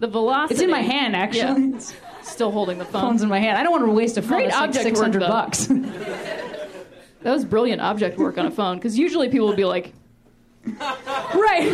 [0.00, 0.54] The velocity.
[0.54, 1.70] It's in my hand, actually.
[1.72, 1.78] Yeah.
[2.22, 3.02] Still holding the phone.
[3.02, 3.58] Phone's in my hand.
[3.58, 4.38] I don't want to waste a phone.
[4.38, 5.66] Great It's like Six hundred bucks.
[5.66, 9.92] That was brilliant object work on a phone because usually people would be like,
[10.66, 11.64] right?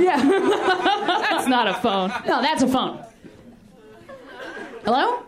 [0.00, 0.20] yeah.
[1.30, 3.04] "That's not a phone." No, that's a phone.
[4.84, 5.22] Hello?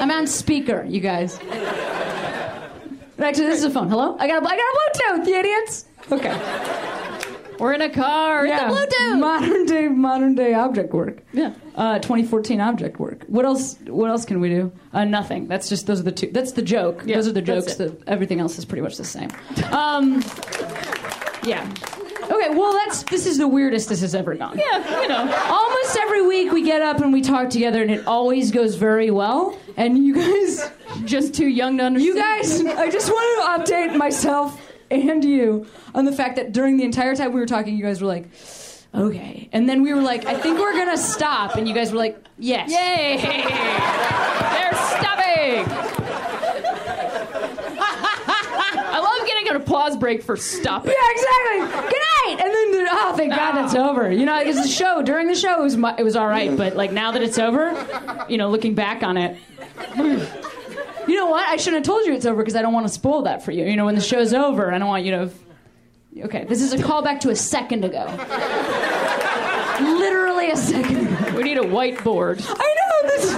[0.00, 1.38] I'm on speaker, you guys.
[3.18, 3.88] Actually, this is a phone.
[3.88, 4.16] Hello?
[4.18, 5.84] I got a, I got a Bluetooth, you idiots.
[6.10, 7.56] Okay.
[7.58, 8.46] We're in a car.
[8.46, 9.20] Yeah, Bluetooth.
[9.20, 11.22] modern day, modern day object work.
[11.32, 11.52] Yeah.
[11.74, 13.24] Uh, 2014 object work.
[13.28, 13.76] What else?
[13.86, 14.72] What else can we do?
[14.92, 15.46] Uh, nothing.
[15.46, 16.30] That's just those are the two.
[16.32, 17.02] That's the joke.
[17.04, 17.74] Yeah, those are the jokes.
[17.74, 19.28] That everything else is pretty much the same.
[19.70, 20.24] Um,
[21.44, 21.70] yeah.
[22.30, 22.48] Okay.
[22.54, 24.58] Well, that's this is the weirdest this has ever gone.
[24.58, 25.30] Yeah, you know.
[25.50, 29.10] Almost every week we get up and we talk together, and it always goes very
[29.10, 29.58] well.
[29.76, 30.70] And you guys,
[31.04, 32.14] Just too young to understand.
[32.16, 34.60] you guys, I just want to update myself
[34.90, 38.00] and you on the fact that during the entire time we were talking, you guys
[38.02, 38.28] were like,
[38.94, 39.48] okay.
[39.52, 41.54] And then we were like, I think we're to stop.
[41.56, 42.70] And you guys were like, yes.
[42.70, 43.16] Yay!
[43.22, 45.64] They're stopping.
[48.92, 50.92] I love getting an applause break for stopping.
[50.92, 51.90] Yeah, exactly.
[51.90, 52.36] Good night.
[52.44, 54.10] And then, the- oh, thank God that's over.
[54.10, 56.56] You know, because the show during the show it was mu- it was all right,
[56.56, 57.74] but like now that it's over,
[58.28, 59.36] you know, looking back on it,
[59.96, 61.48] you know what?
[61.48, 63.52] I shouldn't have told you it's over because I don't want to spoil that for
[63.52, 63.64] you.
[63.64, 65.30] You know, when the show's over, I don't want you to.
[66.24, 68.04] Okay, this is a callback to a second ago.
[69.80, 71.36] Literally a second ago.
[71.36, 73.32] We need a whiteboard I know this.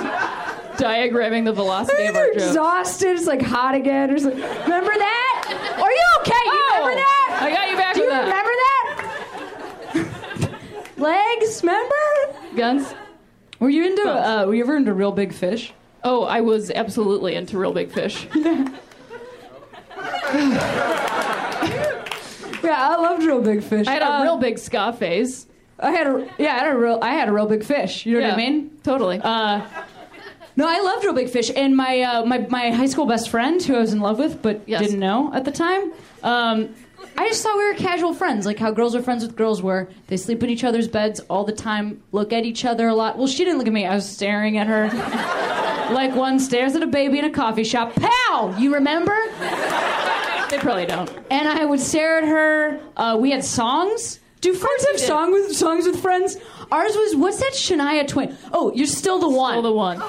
[0.80, 2.46] diagramming the velocity of our jokes.
[2.46, 3.16] exhausted.
[3.16, 4.10] It's like hot again.
[4.10, 4.40] Or something.
[4.40, 5.31] Remember that?
[5.80, 6.42] Are you okay?
[6.44, 7.38] You Oh, remember that?
[7.42, 8.24] I got you back Do you that.
[8.24, 8.98] remember that?
[10.98, 11.94] Legs, remember?
[12.56, 12.94] Guns?
[13.58, 14.02] Were you into?
[14.10, 15.72] Uh, were you ever into Real Big Fish?
[16.04, 18.26] Oh, I was absolutely into Real Big Fish.
[22.62, 23.86] Yeah, I loved Real Big Fish.
[23.88, 25.46] I had a Uh, real big ska phase.
[25.80, 28.06] I had a yeah, I had a real I had a real big fish.
[28.06, 28.70] You know what I mean?
[28.84, 29.20] Totally.
[29.22, 29.62] Uh,
[30.56, 33.62] no, I loved Real Big Fish, and my uh, my my high school best friend,
[33.62, 34.80] who I was in love with but Yes.
[34.82, 35.92] didn't know at the time.
[36.22, 36.74] Um,
[37.18, 39.88] I just thought we were casual friends, like how girls are friends with girls were.
[40.06, 43.18] They sleep in each other's beds all the time, look at each other a lot.
[43.18, 43.86] Well, she didn't look at me.
[43.86, 44.88] I was staring at her,
[45.94, 47.92] like one stares at a baby in a coffee shop.
[47.96, 48.54] Pow!
[48.58, 49.16] You remember?
[50.50, 51.10] they probably don't.
[51.30, 52.80] and I would stare at her.
[52.96, 54.20] Uh, we had songs.
[54.40, 56.36] Do friends have song with songs with friends?
[56.72, 58.34] Ours was what's that Shania Twain?
[58.52, 59.52] Oh, you're still the one.
[59.52, 59.98] Still the one.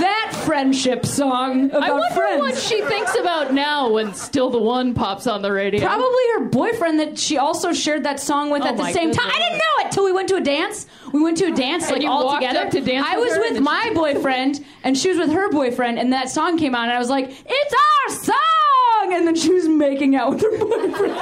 [0.00, 2.40] that friendship song about I wonder friends.
[2.40, 5.80] what she thinks about now when Still the One pops on the radio.
[5.80, 9.26] Probably her boyfriend that she also shared that song with Oh at the same time.
[9.26, 10.86] I didn't know it till we went to a dance.
[11.12, 12.68] We went to a dance like you all together.
[12.70, 15.98] to dance I with was with and my boyfriend and she was with her boyfriend
[15.98, 19.52] and that song came on and I was like, "It's our song!" And then she
[19.52, 21.14] was making out with her boyfriend.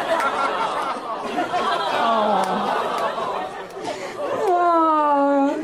[1.94, 2.78] oh.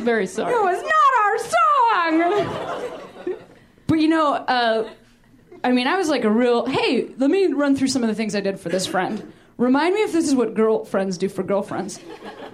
[0.09, 0.55] Very sorry.
[0.55, 2.33] It was not our
[3.29, 3.37] song.
[3.87, 4.89] but you know, uh,
[5.63, 6.65] I mean, I was like a real.
[6.65, 9.31] Hey, let me run through some of the things I did for this friend.
[9.59, 12.01] Remind me if this is what girlfriends do for girlfriends.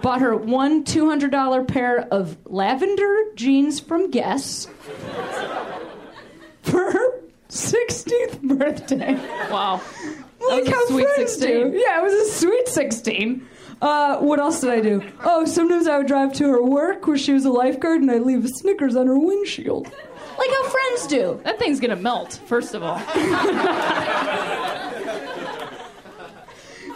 [0.01, 4.67] Bought her one two hundred dollar pair of lavender jeans from Guess
[6.61, 9.13] for her sixteenth birthday.
[9.49, 9.79] Wow.
[10.41, 11.71] Like was a how sweet friends 16.
[11.71, 11.77] do.
[11.77, 13.47] Yeah, it was a sweet 16.
[13.81, 15.03] Uh, what else did I do?
[15.23, 18.21] Oh, sometimes I would drive to her work where she was a lifeguard and I'd
[18.23, 19.85] leave a Snickers on her windshield.
[20.37, 21.39] Like how friends do.
[21.43, 22.97] That thing's gonna melt, first of all.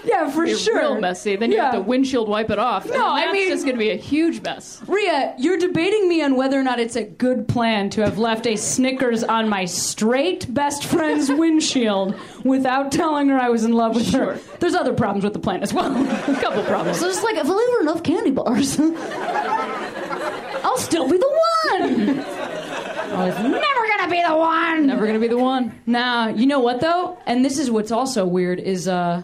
[0.04, 0.78] Yeah, for sure.
[0.80, 1.36] real messy.
[1.36, 2.86] Then you have to windshield wipe it off.
[2.90, 4.82] No, I that's mean- just gonna be a huge mess.
[4.88, 8.48] Rhea, you're debating me on whether or not it's a good plan to have left
[8.48, 13.96] a Snickers on my straight best friend's windshield without telling her I was in love
[13.96, 14.40] with her.
[14.60, 15.92] There's other problems with the plan as well.
[15.92, 17.00] A couple problems.
[17.00, 18.80] So it's like, if I leave her enough candy bars,
[20.64, 22.20] I'll still be the one.
[22.20, 24.88] I was never gonna be the one.
[24.88, 25.74] Never gonna be the one.
[25.86, 27.18] Nah, you know what though?
[27.26, 29.24] And this is what's also weird is, uh,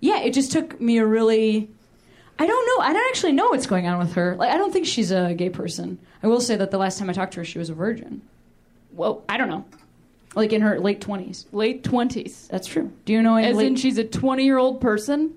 [0.00, 1.68] yeah, it just took me a really.
[2.38, 2.84] I don't know.
[2.84, 4.34] I don't actually know what's going on with her.
[4.36, 5.98] Like, I don't think she's a gay person.
[6.22, 8.22] I will say that the last time I talked to her, she was a virgin.
[8.92, 9.64] Well, I don't know.
[10.34, 11.46] Like in her late twenties.
[11.52, 12.48] Late twenties.
[12.50, 12.90] That's true.
[13.04, 13.66] Do you know any As late?
[13.66, 15.34] in she's a twenty year old person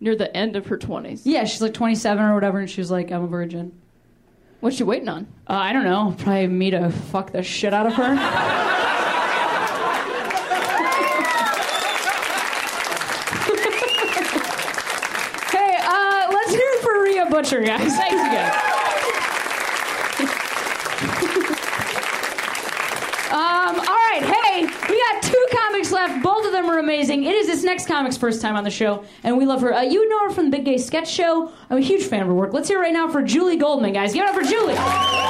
[0.00, 1.26] near the end of her twenties.
[1.26, 3.72] yeah, she's like twenty-seven or whatever, and she was like, "I'm a virgin."
[4.60, 5.26] What's she waiting on?
[5.48, 6.14] Uh, I don't know.
[6.18, 8.14] Probably me to fuck the shit out of her.
[14.38, 17.96] hey, uh, let's hear it for Rhea Butcher, guys.
[17.96, 18.52] Thanks again.
[23.30, 26.20] Um, all right, hey, we got two comics left.
[26.20, 27.22] Both of them are amazing.
[27.22, 29.72] It is this next comic's first time on the show, and we love her.
[29.72, 31.52] Uh, you know her from the Big Gay Sketch Show.
[31.70, 32.52] I'm a huge fan of her work.
[32.52, 34.12] Let's hear it right now for Julie Goldman, guys.
[34.12, 35.27] Give it up for Julie.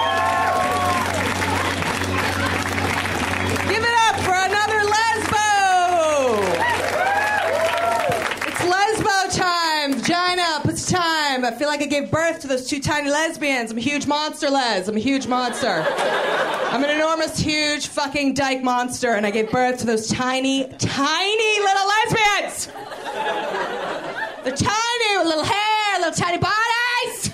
[11.88, 13.70] Gave birth to those two tiny lesbians.
[13.70, 14.86] I'm a huge monster, Les.
[14.88, 15.84] I'm a huge monster.
[16.70, 21.60] I'm an enormous, huge fucking dyke monster, and I gave birth to those tiny, tiny
[21.60, 22.66] little lesbians!
[24.44, 27.32] They're tiny, with little hair, little tiny bodies.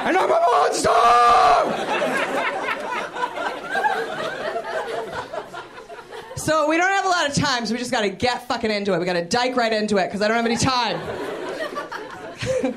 [0.00, 0.90] And I'm a monster!
[6.36, 8.92] So we don't have a lot of time, so we just gotta get fucking into
[8.92, 8.98] it.
[8.98, 11.00] We gotta dike right into it, because I don't have any time.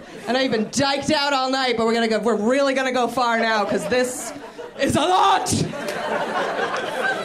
[0.28, 2.20] I know you've been diked out all night, but we're gonna go.
[2.20, 4.34] We're really gonna go far now because this
[4.78, 5.48] is a lot.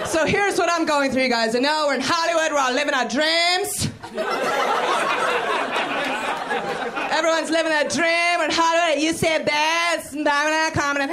[0.07, 1.57] So here's what I'm going through, you guys.
[1.57, 2.53] I know we're in Hollywood.
[2.53, 3.89] We're all living our dreams.
[7.11, 8.39] Everyone's living their dream.
[8.39, 9.03] We're in Hollywood.
[9.03, 10.13] You say best.
[10.13, 11.13] Diamond, comedy,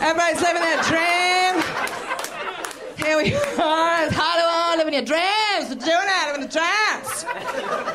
[0.00, 1.62] Everybody's living their dream.
[2.96, 4.04] Here we are.
[4.04, 5.68] It's Hollywood, living your dreams.
[5.68, 6.83] We're doing it, living the dreams.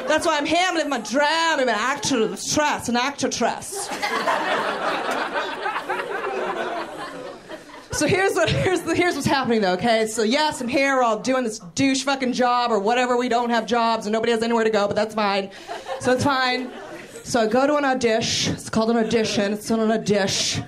[0.07, 0.65] That's why I'm here.
[0.67, 1.23] I'm living my dream.
[1.23, 3.89] I'm an actress, an actress.
[7.91, 9.73] So here's what here's the, here's what's happening though.
[9.73, 11.01] Okay, so yes, I'm here.
[11.01, 13.17] All doing this douche fucking job or whatever.
[13.17, 15.51] We don't have jobs and nobody has anywhere to go, but that's fine.
[15.99, 16.71] So it's fine.
[17.23, 18.53] So I go to an audition.
[18.53, 19.51] It's called an audition.
[19.53, 20.61] It's on a dish.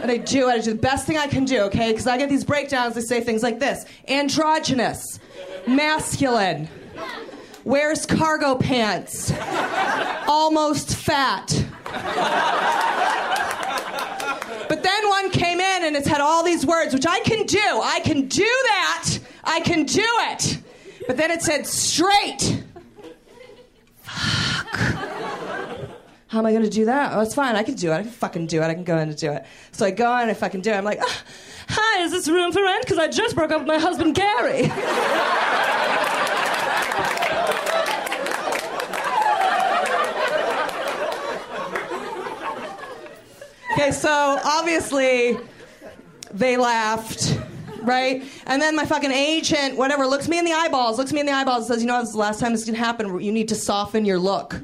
[0.00, 0.52] And I do it.
[0.52, 1.90] I do the best thing I can do, okay?
[1.92, 2.94] Because I get these breakdowns.
[2.94, 5.20] They say things like this: androgynous,
[5.66, 6.68] masculine,
[7.68, 9.30] wears cargo pants,
[10.26, 11.66] almost fat.
[14.68, 17.58] But then one came in and it's had all these words, which I can do.
[17.58, 19.18] I can do that.
[19.44, 20.58] I can do it.
[21.06, 22.64] But then it said straight.
[24.02, 24.76] Fuck.
[26.28, 27.12] How am I going to do that?
[27.14, 27.54] Oh, it's fine.
[27.54, 27.94] I can do it.
[27.94, 28.66] I can fucking do it.
[28.66, 29.44] I can go in and do it.
[29.72, 30.74] So I go in and I fucking do it.
[30.74, 31.22] I'm like, "Ah,
[31.68, 32.82] hi, is this room for rent?
[32.82, 34.70] Because I just broke up with my husband, Gary.
[43.80, 45.38] Okay, so obviously
[46.32, 47.38] they laughed,
[47.82, 48.24] right?
[48.46, 51.32] And then my fucking agent, whatever, looks me in the eyeballs, looks me in the
[51.32, 53.20] eyeballs, and says, "You know, this is the last time this can happen.
[53.20, 54.56] You need to soften your look.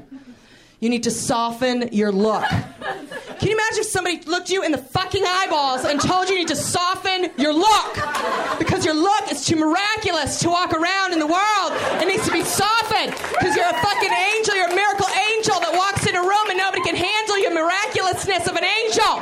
[0.81, 4.77] You need to soften your look." Can you imagine if somebody looked you in the
[4.77, 7.99] fucking eyeballs and told you you need to soften your look?
[8.59, 11.71] Because your look is too miraculous to walk around in the world.
[12.01, 13.13] It needs to be softened.
[13.31, 16.57] Because you're a fucking angel, you're a miracle angel that walks in a room and
[16.57, 19.21] nobody can handle your miraculousness of an angel.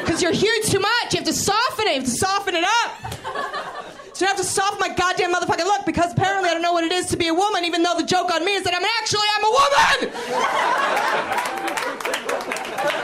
[0.00, 1.12] Because you're huge too much.
[1.12, 1.94] You have to soften it.
[1.94, 3.91] You have to soften it up.
[4.22, 6.92] I have to soften my goddamn motherfucking look because apparently I don't know what it
[6.92, 9.26] is to be a woman, even though the joke on me is that I'm actually
[9.34, 9.98] I'm a woman.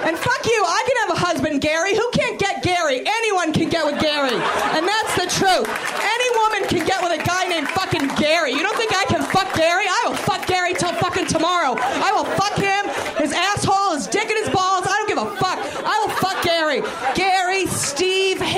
[0.08, 1.94] And fuck you, I can have a husband, Gary.
[1.94, 3.04] Who can't get Gary?
[3.04, 4.32] Anyone can get with Gary.
[4.72, 5.68] And that's the truth.
[6.00, 8.52] Any woman can get with a guy named fucking Gary.
[8.56, 9.84] You don't think I can fuck Gary?
[9.84, 11.76] I will fuck Gary till fucking tomorrow.
[11.76, 12.88] I will fuck him,
[13.20, 14.86] his asshole, his dick and his balls.
[14.88, 15.60] I don't give a fuck.
[15.84, 16.80] I will fuck Gary.
[17.12, 17.27] Gary,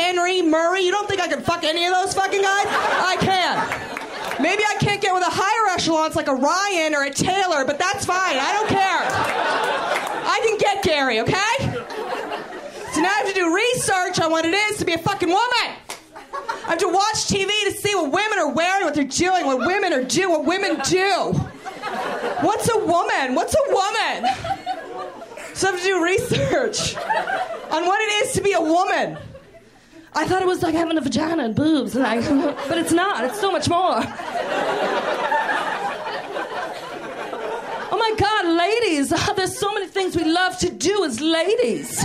[0.00, 0.80] Henry, Murray.
[0.80, 2.66] You don't think I can fuck any of those fucking guys?
[2.66, 4.42] I can.
[4.42, 7.78] Maybe I can't get with a higher echelons like a Ryan or a Taylor, but
[7.78, 8.38] that's fine.
[8.38, 9.02] I don't care.
[10.24, 11.54] I can get Gary, okay?
[12.94, 15.28] So now I have to do research on what it is to be a fucking
[15.28, 15.76] woman.
[16.64, 19.58] I have to watch TV to see what women are wearing, what they're doing, what
[19.58, 21.32] women are doing, what women do.
[22.40, 23.34] What's a woman?
[23.34, 24.32] What's a woman?
[25.52, 29.18] So I have to do research on what it is to be a woman.
[30.12, 32.20] I thought it was like having a vagina and boobs, and I,
[32.68, 33.24] but it's not.
[33.24, 34.02] It's so much more.
[37.92, 39.10] Oh my God, ladies!
[39.36, 42.04] There's so many things we love to do as ladies.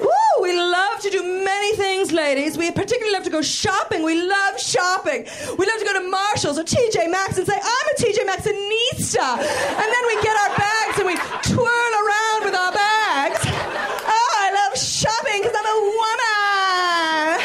[0.00, 0.08] Woo!
[0.42, 2.58] We love to do many things, ladies.
[2.58, 4.02] We particularly love to go shopping.
[4.02, 5.26] We love shopping.
[5.56, 9.38] We love to go to Marshalls or TJ Maxx and say, "I'm a TJ Maxxinista,"
[9.38, 11.14] and then we get our bags and we
[11.54, 13.40] twirl around with our bags.
[13.46, 17.38] Oh, I love shopping because I'm a woman.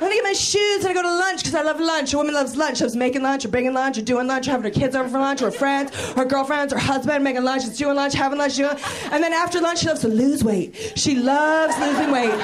[0.00, 2.14] Then I get my shoes and I go to lunch because I love lunch.
[2.14, 2.78] A woman loves lunch.
[2.78, 5.08] She loves making lunch or bringing lunch or doing lunch or having her kids over
[5.08, 7.64] for lunch or friends or girlfriends or husband making lunch.
[7.64, 8.76] She's doing lunch, having lunch, doing
[9.12, 10.74] And then after lunch, she loves to lose weight.
[10.96, 12.34] She loves losing weight.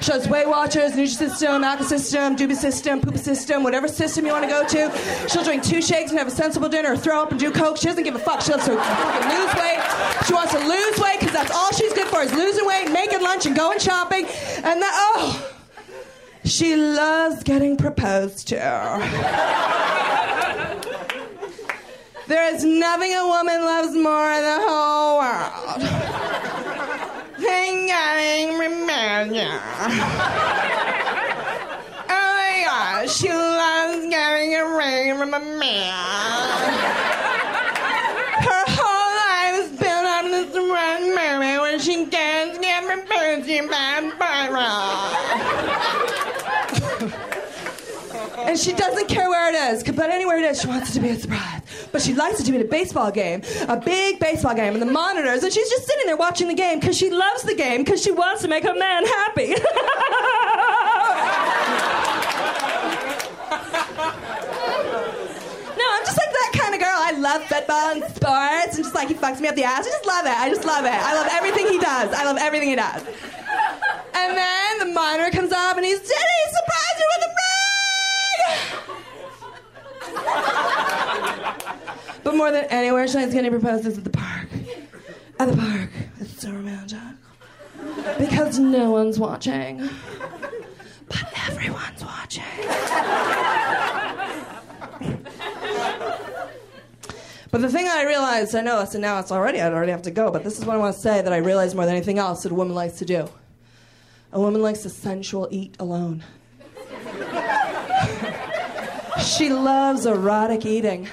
[0.00, 4.44] She loves Weight Watchers, Nutrisystem, Alka System, Doobie System, Poopa System, whatever system you want
[4.44, 5.28] to go to.
[5.28, 7.76] She'll drink two shakes and have a sensible dinner or throw up and do coke.
[7.76, 8.40] She doesn't give a fuck.
[8.40, 9.80] She loves to fucking lose weight.
[10.26, 13.20] She wants to lose weight because that's all she's good for is losing weight, making
[13.20, 14.24] lunch, and going shopping.
[14.24, 15.49] And that, oh.
[16.44, 18.56] She loves getting proposed to.
[22.26, 25.80] There is nothing a woman loves more in the whole world
[27.38, 29.48] than getting remembered.
[32.08, 35.92] Oh my gosh, she loves getting a ring from a man.
[38.42, 43.68] Her whole life is built up this one moment when she gets get proposed to
[43.68, 45.16] by a boyfriend.
[48.50, 51.00] And she doesn't care where it is, but anywhere it is, she wants it to
[51.00, 51.62] be a surprise.
[51.92, 54.82] But she likes it to be at a baseball game, a big baseball game, and
[54.82, 57.84] the monitors, and she's just sitting there watching the game because she loves the game
[57.84, 59.54] because she wants to make her man happy.
[65.80, 66.90] No, I'm just like that kind of girl.
[66.92, 69.86] I love football and sports, and just like he fucks me up the ass.
[69.86, 70.32] I just love it.
[70.36, 70.92] I just love it.
[70.92, 72.12] I love everything he does.
[72.12, 73.02] I love everything he does.
[74.14, 77.59] And then the monitor comes up, and he's Diddy, surprise you with a ring!
[82.24, 84.48] but more than anywhere, Shane's is at the park.
[85.38, 85.90] At the park.
[86.20, 86.98] It's so romantic.
[88.18, 89.88] Because no one's watching.
[91.08, 92.44] But everyone's watching.
[97.50, 100.02] But the thing I realized, I know this, and now it's already, I already have
[100.02, 101.96] to go, but this is what I want to say that I realized more than
[101.96, 103.28] anything else that a woman likes to do.
[104.32, 106.22] A woman likes to sensual eat alone.
[109.22, 111.08] She loves erotic eating.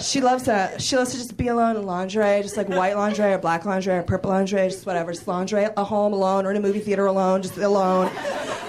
[0.00, 3.32] She loves to She loves to just be alone in lingerie, just like white lingerie
[3.32, 5.12] or black lingerie or purple lingerie, just whatever.
[5.12, 8.10] Just lingerie at home alone or in a movie theater alone, just alone.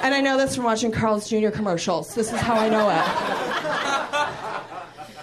[0.04, 1.50] And I know this from watching Carl's Jr.
[1.50, 2.14] commercials.
[2.16, 3.06] This is how I know it.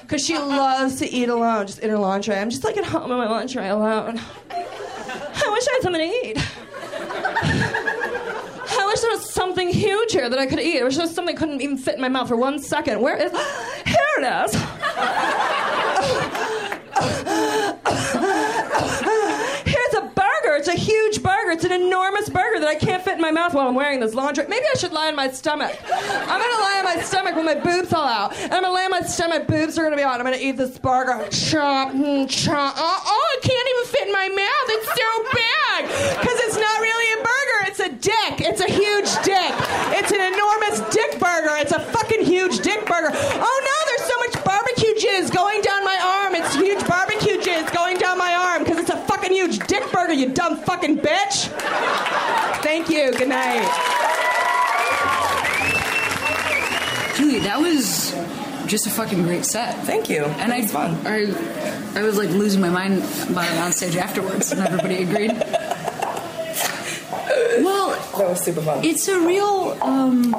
[0.03, 2.37] Because she loves to eat alone, just in her lingerie.
[2.37, 4.19] I'm just like at home in my lingerie alone.
[4.51, 6.39] I wish I had something to eat.
[8.71, 9.29] I wish there was
[9.59, 10.77] something huge here that I could eat.
[10.77, 13.01] It was just something that couldn't even fit in my mouth for one second.
[13.01, 13.33] Where is.
[13.87, 14.55] Here it is!
[19.65, 20.55] Here's a burger.
[20.57, 21.51] It's a huge burger.
[21.51, 24.15] It's an enormous burger that I can't fit in my mouth while I'm wearing this
[24.15, 24.47] lingerie.
[24.49, 25.77] Maybe I should lie on my stomach.
[25.91, 28.37] I'm gonna lie on my stomach with my boobs all out.
[28.37, 29.49] And I'm gonna lay on my stomach.
[29.49, 30.21] Boobs are gonna be out.
[30.21, 31.25] I'm gonna eat this burger.
[31.31, 32.75] Chomp, mm, chomp.
[32.77, 34.69] Oh, oh, it can't even fit in my mouth.
[34.69, 36.21] It's so big.
[36.21, 36.48] Because
[38.49, 39.53] It's a huge dick.
[39.93, 41.55] It's an enormous dick burger.
[41.61, 43.11] It's a fucking huge dick burger.
[43.13, 46.35] Oh no, there's so much barbecue jizz going down my arm.
[46.35, 50.15] It's huge barbecue jizz going down my arm because it's a fucking huge dick burger,
[50.15, 51.49] you dumb fucking bitch.
[52.63, 53.13] Thank you.
[53.13, 53.69] Good night.
[57.17, 58.15] Julie, that was
[58.67, 59.85] just a fucking great set.
[59.85, 60.25] Thank you.
[60.25, 60.95] And I, fun.
[61.07, 61.27] I,
[61.99, 65.33] I was like losing my mind about it on stage afterwards, and everybody agreed.
[67.63, 68.85] Well, That was super fun.
[68.85, 69.77] it's a real.
[69.83, 70.33] Um,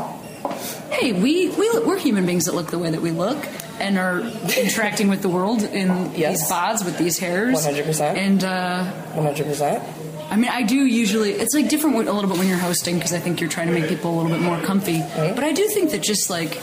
[0.92, 3.38] hey, we, we we're human beings that look the way that we look
[3.80, 4.20] and are
[4.58, 6.42] interacting with the world in Yes.
[6.42, 7.66] these bods with these hairs.
[7.66, 8.02] 100%.
[8.18, 9.84] And uh, 100%.
[10.32, 11.32] I mean, I do usually.
[11.32, 13.74] It's like different a little bit when you're hosting because I think you're trying to
[13.74, 15.00] make people a little bit more comfy.
[15.16, 16.60] But I do think that just like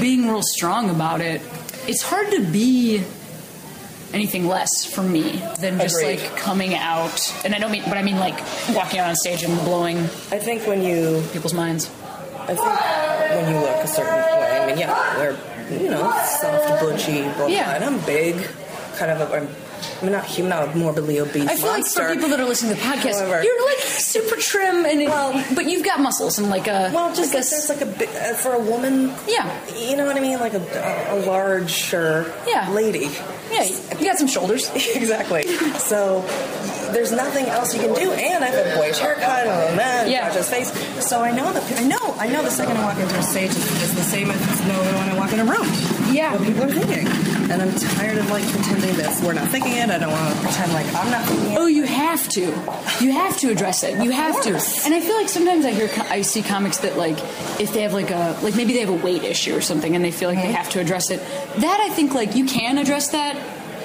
[0.00, 1.40] being real strong about it,
[1.86, 3.02] it's hard to be
[4.14, 6.20] anything less for me than just Agreed.
[6.20, 7.18] like coming out.
[7.44, 8.38] And I don't mean, but I mean like
[8.74, 9.98] walking out on stage and blowing
[10.30, 11.90] I think when you people's minds.
[12.46, 12.60] I think
[13.36, 16.02] when you look a certain way, I mean, yeah, they're you know
[16.40, 17.74] soft, butchy, blah, blah, Yeah.
[17.74, 18.36] and I'm big,
[18.96, 19.20] kind of.
[19.22, 19.48] A, I'm,
[20.02, 22.08] I'm not human, not a morbidly obese I feel like monster.
[22.08, 25.44] for people that are listening to the podcast, However- you're like super trim and Well-
[25.54, 27.86] but you've got muscles and like a well, just like like a there's like a
[27.86, 29.12] big uh, for a woman.
[29.28, 29.48] Yeah.
[29.76, 30.62] you know what I mean, like a,
[31.10, 32.70] a larger Yeah.
[32.70, 33.10] lady.
[33.52, 34.70] yeah, you got some shoulders.
[34.96, 35.46] exactly.
[35.78, 36.22] So
[36.92, 40.32] there's nothing else you can do, and I have a boyish haircut and that Yeah.
[40.34, 40.42] yeah.
[40.42, 40.70] face.
[41.06, 43.50] So I know that I know I know the second I walk into a stage
[43.50, 45.66] is is the same as know when I walk in a room.
[46.12, 46.32] Yeah.
[46.36, 47.06] What people are thinking,
[47.50, 49.22] and I'm tired of like pretending this.
[49.22, 49.90] We're not thinking it.
[49.90, 51.58] I don't want to pretend like I'm not thinking it.
[51.58, 52.40] Oh, you have to.
[53.04, 54.02] You have to address it.
[54.02, 54.50] You have to.
[54.84, 57.18] And I feel like sometimes I hear, I see comics that like,
[57.60, 60.04] if they have like a, like maybe they have a weight issue or something, and
[60.04, 60.46] they feel like Mm-hmm.
[60.48, 61.20] they have to address it.
[61.58, 63.36] That I think like you can address that,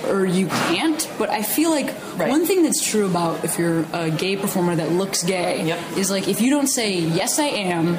[0.07, 1.10] or you can't.
[1.20, 2.30] But I feel like Right.
[2.30, 5.97] one thing that's true about if you're a gay performer that looks gay Yep.
[5.97, 7.97] is like if you don't say yes I am.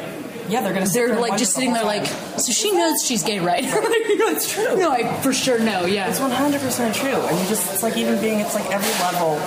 [0.51, 0.87] Yeah, they're gonna.
[0.87, 2.07] They're like just the sitting there whole like,
[2.41, 3.63] so she knows she's gay, right?
[3.65, 4.77] it's true.
[4.77, 5.87] No, I for sure know.
[5.87, 6.09] Yeah.
[6.09, 7.09] It's 100% true.
[7.09, 9.39] And you just, it's like even being, it's like every level,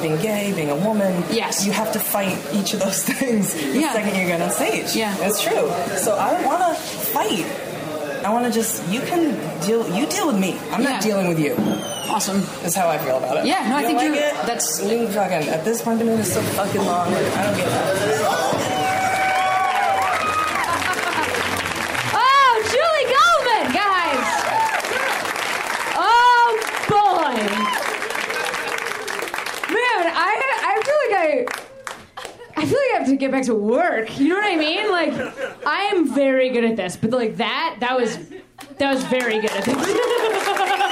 [0.00, 1.24] being gay, being a woman.
[1.30, 1.66] Yes.
[1.66, 3.92] You have to fight each of those things the Yeah.
[3.92, 4.94] second you get on stage.
[4.96, 5.14] Yeah.
[5.20, 5.68] It's true.
[5.98, 7.44] So I don't want to fight.
[8.24, 9.34] I want to just, you can
[9.66, 10.56] deal, you deal with me.
[10.70, 10.92] I'm Yeah.
[10.92, 11.54] not dealing with you.
[12.08, 12.40] Awesome.
[12.62, 13.46] That's how I feel about it.
[13.46, 14.46] Yeah, no, I You think don't like you're- it?
[14.46, 17.10] that's- You fucking, at this point, the minute is so fucking long.
[17.10, 19.02] Like, I don't get that.
[22.14, 24.26] Oh, Julie Goldman, guys!
[25.98, 26.48] Oh
[26.88, 27.34] boy,
[29.72, 30.30] man, I
[31.22, 32.66] I feel like I.
[32.66, 34.18] Feel like I have to get back to work.
[34.18, 34.90] You know what I mean?
[34.90, 35.12] Like,
[35.66, 38.18] I am very good at this, but like that, that was,
[38.78, 39.74] that was very good at this.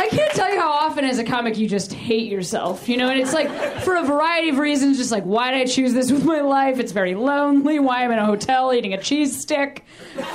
[0.00, 3.10] I can't tell you how often as a comic you just hate yourself, you know?
[3.10, 3.50] And it's like
[3.82, 6.78] for a variety of reasons, just like why did I choose this with my life?
[6.78, 7.78] It's very lonely.
[7.78, 9.84] Why am I in a hotel eating a cheese stick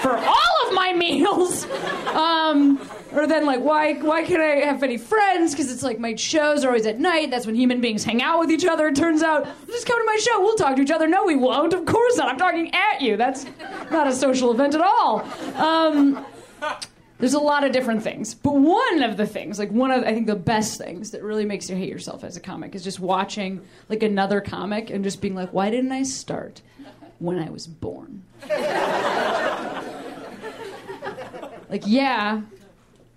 [0.02, 1.66] for all of my meals?
[2.14, 2.78] Um,
[3.14, 5.51] or then like why why can't I have any friends?
[5.51, 7.30] Because it's like my shows are always at night.
[7.32, 8.88] That's when human beings hang out with each other.
[8.88, 10.41] It turns out just come to my show.
[10.41, 11.07] We'll talk to each other.
[11.07, 11.74] No, we won't.
[11.74, 12.30] Of course not.
[12.30, 13.18] I'm talking at you.
[13.18, 13.45] That's
[13.91, 15.26] not a social event at all.
[15.55, 16.26] Um,
[17.20, 20.14] there's a lot of different things, but one of the things, like one of I
[20.14, 22.99] think the best things that really makes you hate yourself as a comic is just
[22.99, 26.61] watching like another comic and just being like, why didn't I start
[27.20, 28.24] when I was born?
[31.70, 32.41] like, yeah,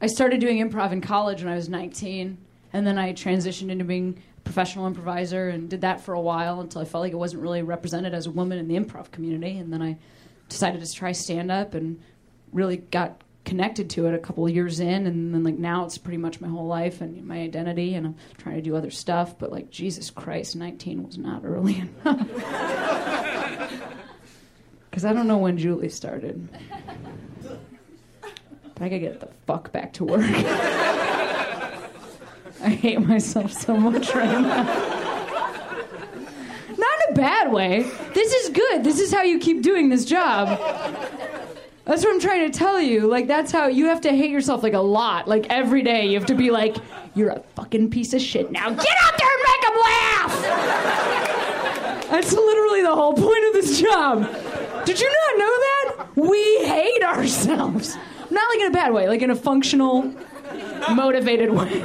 [0.01, 2.37] I started doing improv in college when I was 19,
[2.73, 6.61] and then I transitioned into being a professional improviser and did that for a while
[6.61, 9.59] until I felt like it wasn't really represented as a woman in the improv community,
[9.59, 9.97] and then I
[10.49, 12.01] decided to try stand up and
[12.53, 16.17] really got connected to it a couple years in and then like now it's pretty
[16.17, 19.53] much my whole life and my identity and I'm trying to do other stuff but
[19.53, 22.29] like Jesus Christ 19 was not early enough.
[24.91, 26.49] Because I don't know when Julie started
[28.81, 30.21] I gotta get the fuck back to work
[32.63, 34.65] I hate myself so much right now
[36.79, 37.83] not in a bad way
[38.15, 40.59] this is good this is how you keep doing this job
[41.87, 43.07] that's what I'm trying to tell you.
[43.07, 45.29] Like, that's how you have to hate yourself like a lot.
[45.29, 46.77] Like, every day you have to be like,
[47.15, 48.51] you're a fucking piece of shit.
[48.51, 50.43] Now get out there and make them laugh!
[52.11, 54.29] That's literally the whole point of this job.
[54.85, 56.07] Did you not know that?
[56.17, 57.97] We hate ourselves.
[58.37, 60.15] Not like in a bad way, like in a functional,
[60.95, 61.83] motivated way.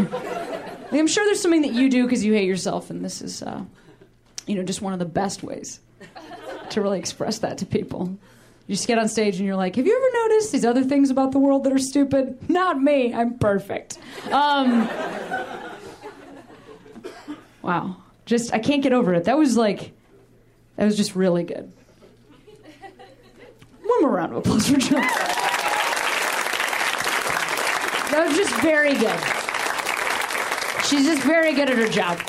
[0.91, 3.63] I'm sure there's something that you do because you hate yourself, and this is, uh,
[4.47, 5.79] you know, just one of the best ways
[6.71, 8.17] to really express that to people.
[8.67, 11.09] You just get on stage and you're like, have you ever noticed these other things
[11.09, 12.49] about the world that are stupid?
[12.49, 13.13] Not me.
[13.13, 13.97] I'm perfect.
[14.29, 14.89] Um,
[17.61, 17.95] wow.
[18.25, 19.23] Just, I can't get over it.
[19.23, 19.93] That was like,
[20.75, 21.71] that was just really good.
[23.83, 25.01] One more round of applause for Jill.
[28.11, 29.19] That was just very good.
[30.85, 32.19] She's just very good at her job.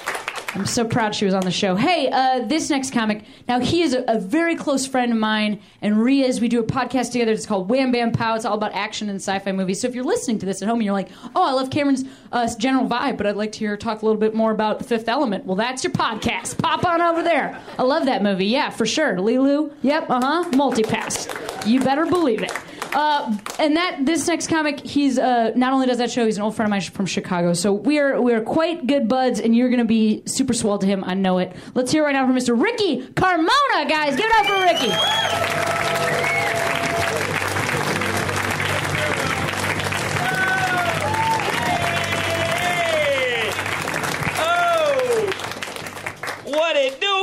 [0.55, 1.75] I'm so proud she was on the show.
[1.77, 5.61] Hey, uh, this next comic, now he is a, a very close friend of mine,
[5.81, 6.43] and Rhea's.
[6.43, 7.33] We do a podcast together.
[7.33, 8.35] It's called Wham Bam Pow.
[8.35, 9.81] It's all about action and sci fi movies.
[9.81, 12.05] So if you're listening to this at home and you're like, oh, I love Cameron's
[12.33, 14.79] uh, general vibe, but I'd like to hear her talk a little bit more about
[14.79, 16.59] The Fifth Element, well, that's your podcast.
[16.59, 17.59] Pop on over there.
[17.79, 18.47] I love that movie.
[18.47, 19.17] Yeah, for sure.
[19.17, 20.51] Leeloo, yep, uh huh.
[20.51, 21.67] Multipass.
[21.67, 22.53] You better believe it.
[22.95, 26.43] Uh, and that this next comic, he's uh, not only does that show, he's an
[26.43, 27.55] old friend of mine from Chicago.
[27.55, 30.79] So we are we are quite good buds, and you're going to be super swell
[30.79, 31.03] to him.
[31.05, 31.55] I know it.
[31.75, 32.61] Let's hear right now from Mr.
[32.61, 34.17] Ricky Carmona, guys.
[34.17, 36.42] Give it up for Ricky.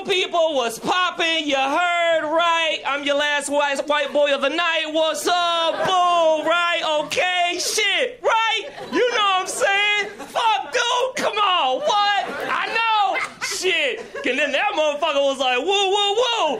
[0.09, 0.55] People?
[0.55, 1.47] What's popping.
[1.47, 2.79] You heard right.
[2.85, 4.85] I'm your last white, white boy of the night.
[4.91, 5.75] What's up?
[5.85, 6.81] Boom, right?
[7.05, 8.61] Okay, shit, right?
[8.91, 10.09] You know what I'm saying?
[10.17, 12.25] Fuck, dude, come on, what?
[12.49, 13.99] I know, shit.
[14.25, 16.57] And then that motherfucker was like, woo, woo, woo.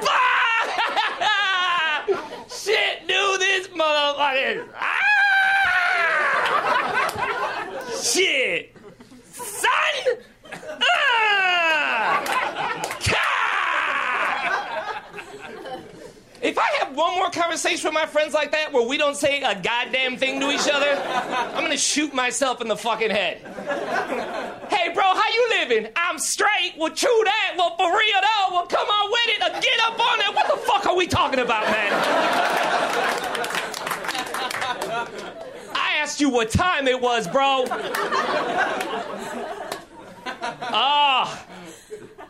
[0.00, 0.22] What?
[2.50, 4.66] Shit, dude, this motherfucker.
[4.74, 5.06] Ah!
[8.02, 8.74] Shit.
[9.32, 10.16] Son!
[10.52, 11.15] Ah!
[16.46, 19.42] If I have one more conversation with my friends like that where we don't say
[19.42, 23.38] a goddamn thing to each other, I'm gonna shoot myself in the fucking head.
[24.70, 25.88] Hey, bro, how you living?
[25.96, 26.74] I'm straight.
[26.78, 27.54] Well, true that.
[27.58, 28.54] Well, for real though.
[28.54, 29.42] Well, come on with it.
[29.42, 30.34] Uh, get up on it.
[30.36, 31.92] What the fuck are we talking about, man?
[35.74, 37.64] I asked you what time it was, bro.
[40.62, 41.44] Ah.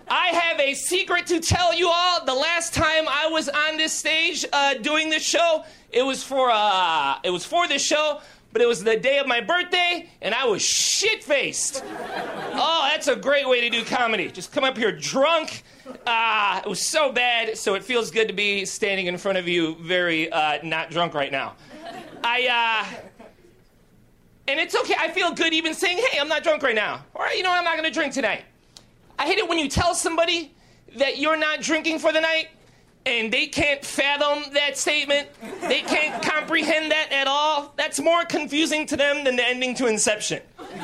[0.08, 2.24] I have a secret to tell you all.
[2.24, 6.50] The last time I was on this stage uh, doing this show, it was for
[6.52, 8.20] uh, it was for this show,
[8.52, 11.82] but it was the day of my birthday, and I was shit faced.
[11.84, 14.30] Oh, that's a great way to do comedy.
[14.30, 15.64] Just come up here drunk.
[16.06, 19.48] Ah, it was so bad, so it feels good to be standing in front of
[19.48, 21.54] you, very uh, not drunk right now.
[22.22, 22.96] I uh,
[24.46, 24.94] and it's okay.
[24.98, 27.64] I feel good even saying, "Hey, I'm not drunk right now," or you know, I'm
[27.64, 28.44] not gonna drink tonight.
[29.18, 30.54] I hate it when you tell somebody
[30.96, 32.48] that you're not drinking for the night
[33.06, 35.28] and they can't fathom that statement.
[35.60, 37.72] They can't comprehend that at all.
[37.76, 40.42] That's more confusing to them than the ending to Inception.
[40.60, 40.76] You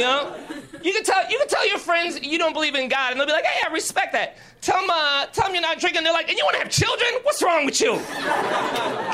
[0.00, 0.36] know?
[0.82, 3.26] You can tell you can tell your friends you don't believe in God, and they'll
[3.26, 6.04] be like, "Hey, I respect that." Tell them, uh, tell them you're not drinking.
[6.04, 7.08] They're like, "And you want to have children?
[7.22, 7.98] What's wrong with you?"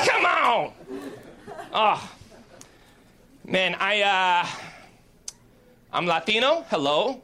[0.05, 0.73] Come on.
[1.73, 2.11] Oh,
[3.45, 4.47] man, I uh,
[5.93, 6.65] I'm Latino.
[6.69, 7.21] Hello.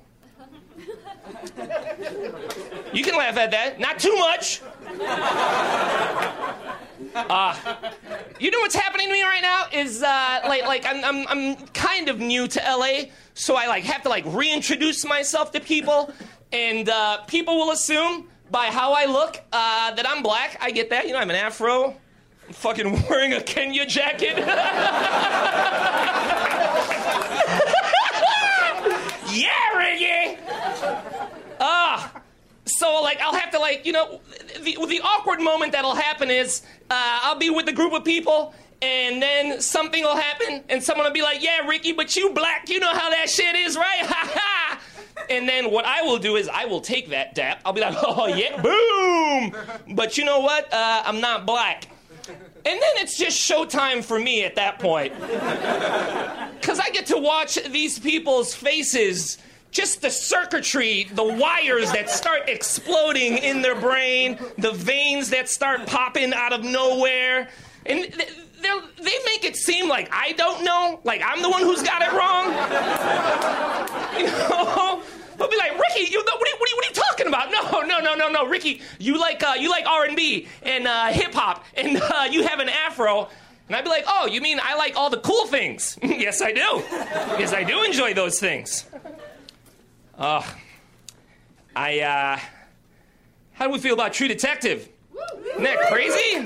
[2.94, 3.80] You can laugh at that.
[3.80, 4.62] Not too much.
[7.16, 7.56] Uh,
[8.40, 11.56] you know what's happening to me right now is uh, like like I'm, I'm I'm
[11.68, 16.12] kind of new to LA, so I like have to like reintroduce myself to people,
[16.52, 20.58] and uh, people will assume by how I look uh, that I'm black.
[20.62, 21.08] I get that.
[21.08, 21.96] You know, I'm an afro.
[22.48, 24.38] I'm fucking wearing a Kenya jacket.
[29.32, 30.38] yeah, Ricky.
[31.60, 32.12] Ah.
[32.66, 34.22] so like I'll have to like you know
[34.62, 38.54] the the awkward moment that'll happen is uh, I'll be with a group of people
[38.82, 42.70] and then something will happen and someone will be like yeah Ricky but you black
[42.70, 44.02] you know how that shit is right?
[44.06, 44.80] Ha ha.
[45.30, 47.60] And then what I will do is I will take that dap.
[47.66, 49.96] I'll be like oh yeah boom!
[49.96, 50.72] But you know what?
[50.72, 51.88] Uh, I'm not black
[52.30, 57.56] and then it's just showtime for me at that point because I get to watch
[57.72, 59.38] these people's faces
[59.72, 65.86] just the circuitry, the wires that start exploding in their brain, the veins that start
[65.86, 67.50] popping out of nowhere.
[67.86, 68.12] And
[68.62, 68.84] they'll-
[69.38, 72.46] make it seem like I don't know, like I'm the one who's got it wrong.
[74.18, 75.04] You know?
[75.38, 77.52] They'll be like, Ricky, you, what, are you, what, are you, you talking about?
[77.52, 81.34] No, no, no, no, no, Ricky, you like uh, you like R&B and uh, hip
[81.34, 83.30] hop, and uh, you have an afro.
[83.68, 85.98] And I'd be like, oh, you mean I like all the cool things?
[86.04, 86.84] yes, I do.
[87.38, 88.86] Yes, I do enjoy those things.
[90.18, 90.42] Uh,
[91.76, 92.40] I, uh,
[93.52, 94.88] how do we feel about True Detective?
[95.50, 96.46] Isn't that crazy?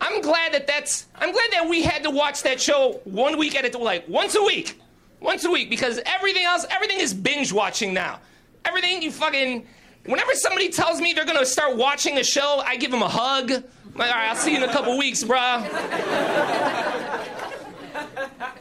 [0.00, 3.54] I'm glad that that's, I'm glad that we had to watch that show one week
[3.54, 4.80] at a like once a week.
[5.20, 8.18] Once a week, because everything else, everything is binge watching now.
[8.64, 9.66] Everything you fucking,
[10.06, 13.50] whenever somebody tells me they're gonna start watching a show, I give them a hug.
[13.50, 13.62] I'm
[13.94, 15.68] like, all right, I'll see you in a couple weeks, bruh.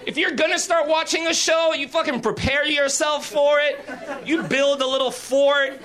[0.05, 3.79] If you're gonna start watching a show, you fucking prepare yourself for it.
[4.25, 5.79] You build a little fort.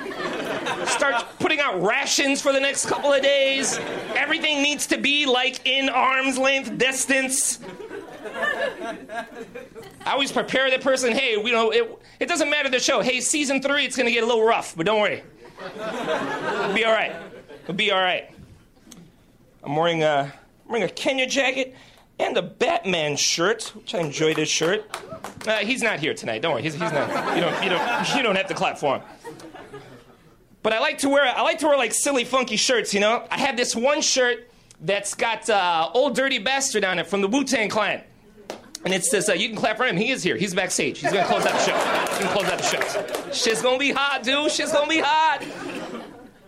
[0.86, 3.78] Start putting out rations for the next couple of days.
[4.14, 7.60] Everything needs to be like in arm's length distance.
[10.04, 13.00] I always prepare the person, hey, you know, it, it doesn't matter the show.
[13.00, 15.22] Hey, season three, it's gonna get a little rough, but don't worry.
[15.58, 17.14] It'll be all right.
[17.62, 18.30] It'll be all right.
[19.62, 20.32] I'm wearing a,
[20.64, 21.74] I'm wearing a Kenya jacket
[22.18, 24.84] and a Batman shirt, which I enjoy this shirt.
[25.46, 26.42] Uh, he's not here tonight.
[26.42, 26.62] Don't worry.
[26.62, 27.36] He's, he's not.
[27.36, 29.02] You don't, you don't, you don't have to clap for him.
[30.62, 32.92] But I like to wear, I like to wear like silly, funky shirts.
[32.94, 34.50] You know, I have this one shirt
[34.80, 38.02] that's got uh, "Old Dirty Bastard" on it from the Wu Tang Clan.
[38.86, 39.96] And it says, uh, you can clap for him.
[39.96, 40.36] He is here.
[40.36, 41.00] He's backstage.
[41.00, 41.76] He's going to close out the show.
[41.76, 43.32] He's going to close out the show.
[43.32, 44.48] Shit's going to be hot, dude.
[44.52, 45.42] Shit's going to be hot.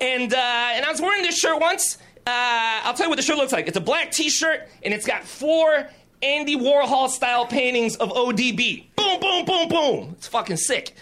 [0.01, 1.99] And, uh, and I was wearing this shirt once.
[2.28, 2.30] Uh,
[2.84, 3.66] I'll tell you what the shirt looks like.
[3.66, 5.91] It's a black t-shirt, and it's got four
[6.22, 8.84] Andy Warhol-style paintings of ODB.
[8.95, 10.11] Boom, boom, boom, boom.
[10.12, 10.95] It's fucking sick.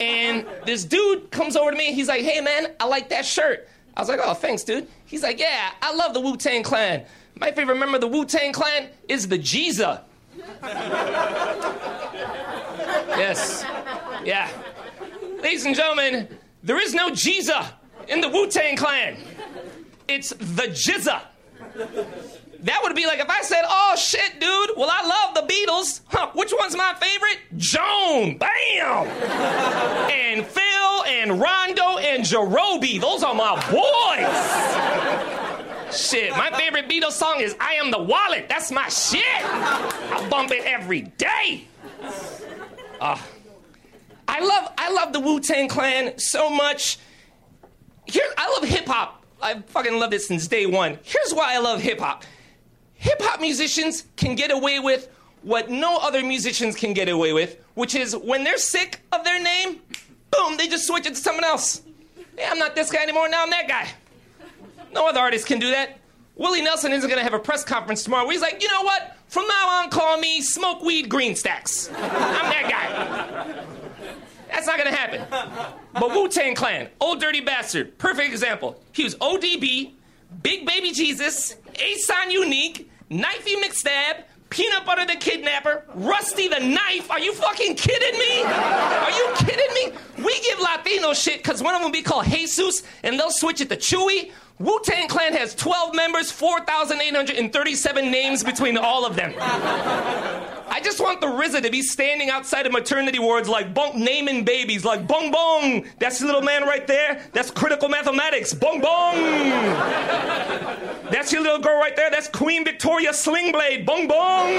[0.00, 1.92] And this dude comes over to me.
[1.92, 3.68] He's like, hey, man, I like that shirt.
[3.96, 4.88] I was like, oh, thanks, dude.
[5.06, 7.04] He's like, yeah, I love the Wu-Tang Clan.
[7.36, 10.00] My favorite member of the Wu-Tang Clan is the Jeeza.
[13.20, 13.64] Yes.
[14.24, 14.48] Yeah.
[15.42, 16.28] Ladies and gentlemen,
[16.62, 17.66] there is no Jiza
[18.08, 19.16] in the Wu Tang Clan.
[20.08, 21.20] It's the Jizza.
[22.62, 26.00] That would be like if I said, oh shit, dude, well, I love the Beatles.
[26.08, 27.38] Huh, which one's my favorite?
[27.56, 28.38] Joan.
[28.38, 29.06] Bam!
[30.10, 33.00] and Phil and Rondo and Jerobi.
[33.00, 35.39] Those are my boys.
[35.92, 38.48] Shit, my favorite Beatles song is I Am the Wallet.
[38.48, 39.24] That's my shit.
[39.44, 41.66] I bump it every day.
[43.00, 43.18] Uh,
[44.28, 46.98] I love I love the Wu Tang Clan so much.
[48.06, 49.24] Here, I love hip hop.
[49.42, 50.98] I fucking love it since day one.
[51.02, 52.24] Here's why I love hip hop.
[52.94, 55.08] Hip hop musicians can get away with
[55.42, 59.42] what no other musicians can get away with, which is when they're sick of their
[59.42, 59.80] name,
[60.30, 61.82] boom, they just switch it to someone else.
[62.36, 63.28] Hey, I'm not this guy anymore.
[63.28, 63.88] Now I'm that guy.
[64.92, 65.98] No other artist can do that.
[66.36, 69.16] Willie Nelson isn't gonna have a press conference tomorrow where he's like, you know what?
[69.28, 71.88] From now on, call me Smoke Weed Green Stacks.
[71.88, 73.64] I'm that guy.
[74.50, 75.26] That's not gonna happen.
[75.92, 78.82] But Wu Tang Clan, Old Dirty Bastard, perfect example.
[78.92, 79.92] He was ODB,
[80.42, 87.10] Big Baby Jesus, Ason Unique, Knifey McStab, Peanut Butter the Kidnapper, Rusty the Knife.
[87.10, 88.42] Are you fucking kidding me?
[88.42, 89.98] Are you kidding me?
[90.24, 93.68] We give Latino shit because one of them be called Jesus and they'll switch it
[93.68, 94.32] to Chewy.
[94.60, 99.32] Wu Tang Clan has 12 members, 4,837 names between all of them.
[99.40, 104.44] I just want the RZA to be standing outside of maternity wards like bong, naming
[104.44, 105.86] babies, like bong bong.
[105.98, 107.22] That's the little man right there.
[107.32, 108.52] That's critical mathematics.
[108.52, 109.14] Bong bong.
[111.10, 112.10] That's your little girl right there.
[112.10, 113.86] That's Queen Victoria Slingblade.
[113.86, 114.50] Bong bong.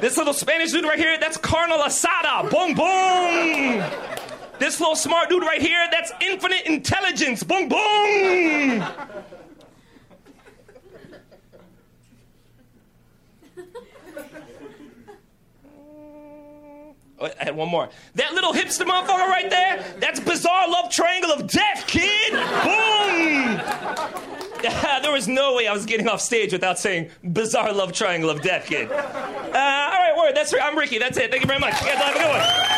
[0.00, 1.16] This little Spanish dude right here.
[1.20, 2.50] That's Carnal Asada.
[2.50, 4.23] Bong bong.
[4.58, 5.86] This little smart dude right here.
[5.90, 7.42] That's infinite intelligence.
[7.42, 8.84] Boom, boom.
[17.20, 17.88] Oh, I had one more.
[18.16, 22.32] That little hipster motherfucker right there, that's Bizarre Love Triangle of Death, kid!
[22.32, 23.60] Boom!
[25.02, 28.42] there was no way I was getting off stage without saying Bizarre Love Triangle of
[28.42, 28.90] Death, kid.
[28.90, 31.30] Uh, all right, word, that's I'm Ricky, that's it.
[31.30, 31.80] Thank you very much.
[31.80, 32.73] You guys have a good one.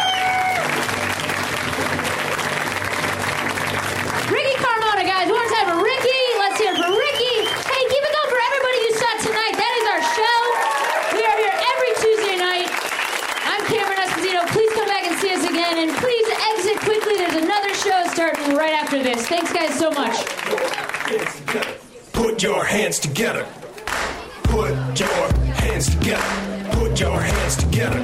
[18.96, 19.28] After this.
[19.28, 20.24] Thanks, guys, so much.
[22.12, 23.46] Put your hands together.
[24.44, 26.70] Put your hands together.
[26.72, 28.00] Put your hands together.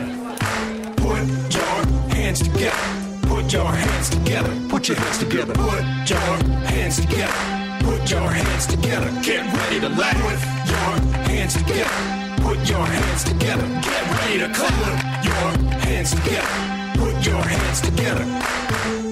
[0.97, 1.75] Put your
[2.15, 2.79] hands together.
[3.23, 4.69] Put your hands together.
[4.69, 5.55] Put your hands together.
[5.55, 6.19] Put your
[6.67, 7.33] hands together.
[7.81, 9.11] Put your hands together.
[9.23, 10.17] Get ready to laugh.
[10.23, 12.43] Put your hands together.
[12.43, 13.67] Put your hands together.
[13.83, 14.73] Get ready to clap.
[14.73, 16.49] Put your hands together.
[16.99, 19.12] Put your hands together.